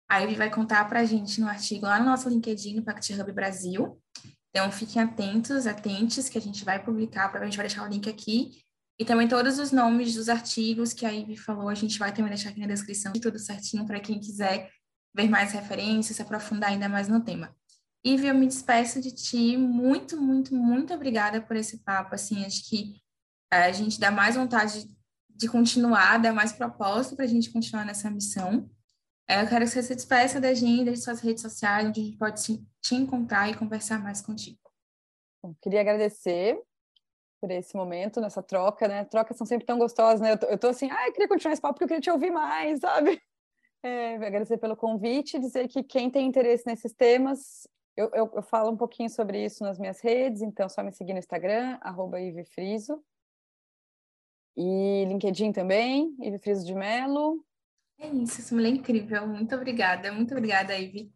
aí 0.08 0.25
ele 0.25 0.36
vai 0.36 0.51
contar 0.51 0.88
para 0.88 0.99
a 0.99 1.06
gente 1.06 1.41
no 1.41 1.47
artigo 1.47 1.88
lá 1.88 1.99
no 1.99 2.06
nosso 2.06 2.29
LinkedIn, 2.29 2.75
no 2.75 2.84
Pact 2.84 3.19
Hub 3.19 3.32
Brasil. 3.32 3.99
Então, 4.55 4.71
fiquem 4.71 5.01
atentos, 5.01 5.65
atentes, 5.65 6.29
que 6.29 6.37
a 6.37 6.41
gente 6.41 6.63
vai 6.63 6.83
publicar, 6.83 7.35
a 7.35 7.45
gente 7.45 7.57
vai 7.57 7.67
deixar 7.67 7.83
o 7.83 7.89
link 7.89 8.07
aqui. 8.07 8.61
E 8.99 9.03
também 9.03 9.27
todos 9.27 9.57
os 9.57 9.71
nomes 9.71 10.13
dos 10.13 10.29
artigos 10.29 10.93
que 10.93 11.05
a 11.05 11.09
Ivy 11.09 11.35
falou, 11.35 11.67
a 11.67 11.73
gente 11.73 11.97
vai 11.97 12.13
também 12.13 12.29
deixar 12.29 12.49
aqui 12.49 12.59
na 12.59 12.67
descrição, 12.67 13.11
tudo 13.13 13.39
certinho 13.39 13.85
para 13.85 13.99
quem 13.99 14.19
quiser 14.19 14.69
ver 15.15 15.27
mais 15.27 15.51
referências, 15.51 16.15
se 16.15 16.21
aprofundar 16.21 16.69
ainda 16.69 16.87
mais 16.87 17.07
no 17.07 17.19
tema. 17.19 17.55
Ivy, 18.05 18.27
eu 18.27 18.35
me 18.35 18.45
despeço 18.45 19.01
de 19.01 19.11
ti. 19.11 19.57
Muito, 19.57 20.21
muito, 20.21 20.53
muito 20.53 20.93
obrigada 20.93 21.41
por 21.41 21.55
esse 21.55 21.79
papo. 21.79 22.13
Assim, 22.13 22.45
acho 22.45 22.69
que 22.69 22.95
a 23.51 23.71
gente 23.71 23.99
dá 23.99 24.11
mais 24.11 24.35
vontade 24.35 24.87
de 25.29 25.47
continuar, 25.47 26.17
dá 26.19 26.33
mais 26.33 26.51
propósito 26.51 27.15
para 27.15 27.25
a 27.25 27.27
gente 27.27 27.49
continuar 27.49 27.85
nessa 27.85 28.09
missão. 28.09 28.69
É, 29.27 29.41
eu 29.41 29.47
quero 29.47 29.65
que 29.65 29.71
você 29.71 29.81
se 29.81 29.95
despeça 29.95 30.39
da 30.39 30.53
gente, 30.53 30.86
das 30.86 31.03
suas 31.03 31.21
redes 31.21 31.41
sociais, 31.41 31.88
onde 31.88 32.01
a 32.01 32.03
gente 32.03 32.17
pode 32.17 32.41
te 32.81 32.95
encontrar 32.95 33.49
e 33.49 33.55
conversar 33.55 34.01
mais 34.01 34.21
contigo. 34.21 34.59
Bom, 35.41 35.55
queria 35.62 35.81
agradecer 35.81 36.62
por 37.39 37.51
esse 37.51 37.75
momento, 37.75 38.21
nessa 38.21 38.41
troca, 38.41 38.88
né? 38.88 39.03
Trocas 39.03 39.36
são 39.36 39.45
sempre 39.45 39.65
tão 39.65 39.77
gostosas, 39.77 40.21
né? 40.21 40.31
Eu 40.31 40.38
tô, 40.38 40.45
eu 40.47 40.57
tô 40.57 40.67
assim, 40.67 40.89
ah, 40.89 41.07
eu 41.07 41.12
queria 41.12 41.27
continuar 41.27 41.53
esse 41.53 41.62
papo 41.62 41.73
porque 41.73 41.83
eu 41.83 41.88
queria 41.88 42.01
te 42.01 42.09
ouvir 42.09 42.31
mais, 42.31 42.79
sabe? 42.81 43.21
É, 43.83 44.15
agradecer 44.15 44.57
pelo 44.57 44.77
convite, 44.77 45.39
dizer 45.39 45.67
que 45.67 45.83
quem 45.83 46.09
tem 46.09 46.25
interesse 46.25 46.65
nesses 46.65 46.93
temas, 46.93 47.67
eu, 47.97 48.09
eu, 48.13 48.31
eu, 48.33 48.41
falo 48.41 48.71
um 48.71 48.77
pouquinho 48.77 49.09
sobre 49.09 49.43
isso 49.43 49.62
nas 49.62 49.77
minhas 49.77 49.99
redes, 49.99 50.41
então 50.41 50.69
só 50.69 50.81
me 50.81 50.93
seguir 50.93 51.12
no 51.12 51.19
Instagram, 51.19 51.77
arroba 51.81 52.17
Friso. 52.53 53.03
E 54.55 55.03
LinkedIn 55.05 55.51
também, 55.51 56.15
Ive 56.21 56.39
Friso 56.39 56.65
de 56.65 56.73
Melo. 56.73 57.43
É 57.99 58.08
isso, 58.08 58.41
essa 58.41 58.53
mulher 58.53 58.69
é 58.69 58.71
incrível. 58.71 59.27
Muito 59.27 59.56
obrigada, 59.56 60.12
muito 60.12 60.34
obrigada, 60.34 60.77
Ive. 60.77 61.12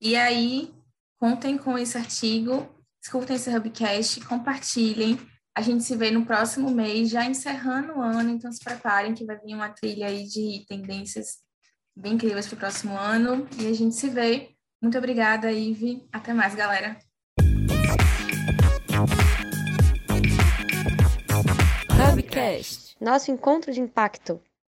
E 0.00 0.14
aí, 0.14 0.74
contem 1.18 1.56
com 1.56 1.78
esse 1.78 1.96
artigo, 1.96 2.68
escutem 3.02 3.36
esse 3.36 3.50
Hubcast, 3.50 4.20
compartilhem. 4.26 5.18
A 5.56 5.62
gente 5.62 5.84
se 5.84 5.96
vê 5.96 6.10
no 6.10 6.26
próximo 6.26 6.70
mês, 6.70 7.08
já 7.08 7.24
encerrando 7.24 7.94
o 7.94 8.02
ano, 8.02 8.30
então 8.30 8.52
se 8.52 8.62
preparem 8.62 9.14
que 9.14 9.24
vai 9.24 9.38
vir 9.38 9.54
uma 9.54 9.70
trilha 9.70 10.08
aí 10.08 10.24
de 10.24 10.66
tendências 10.68 11.38
bem 11.96 12.12
incríveis 12.12 12.46
para 12.46 12.56
o 12.56 12.58
próximo 12.58 12.96
ano. 12.96 13.48
E 13.58 13.66
a 13.66 13.72
gente 13.72 13.94
se 13.94 14.10
vê. 14.10 14.50
Muito 14.82 14.98
obrigada, 14.98 15.50
Ive. 15.50 16.06
Até 16.12 16.34
mais, 16.34 16.54
galera. 16.54 16.98
Hubcast. 22.12 22.96
Nosso 23.00 23.30
encontro 23.30 23.72
de 23.72 23.80
impacto. 23.80 24.42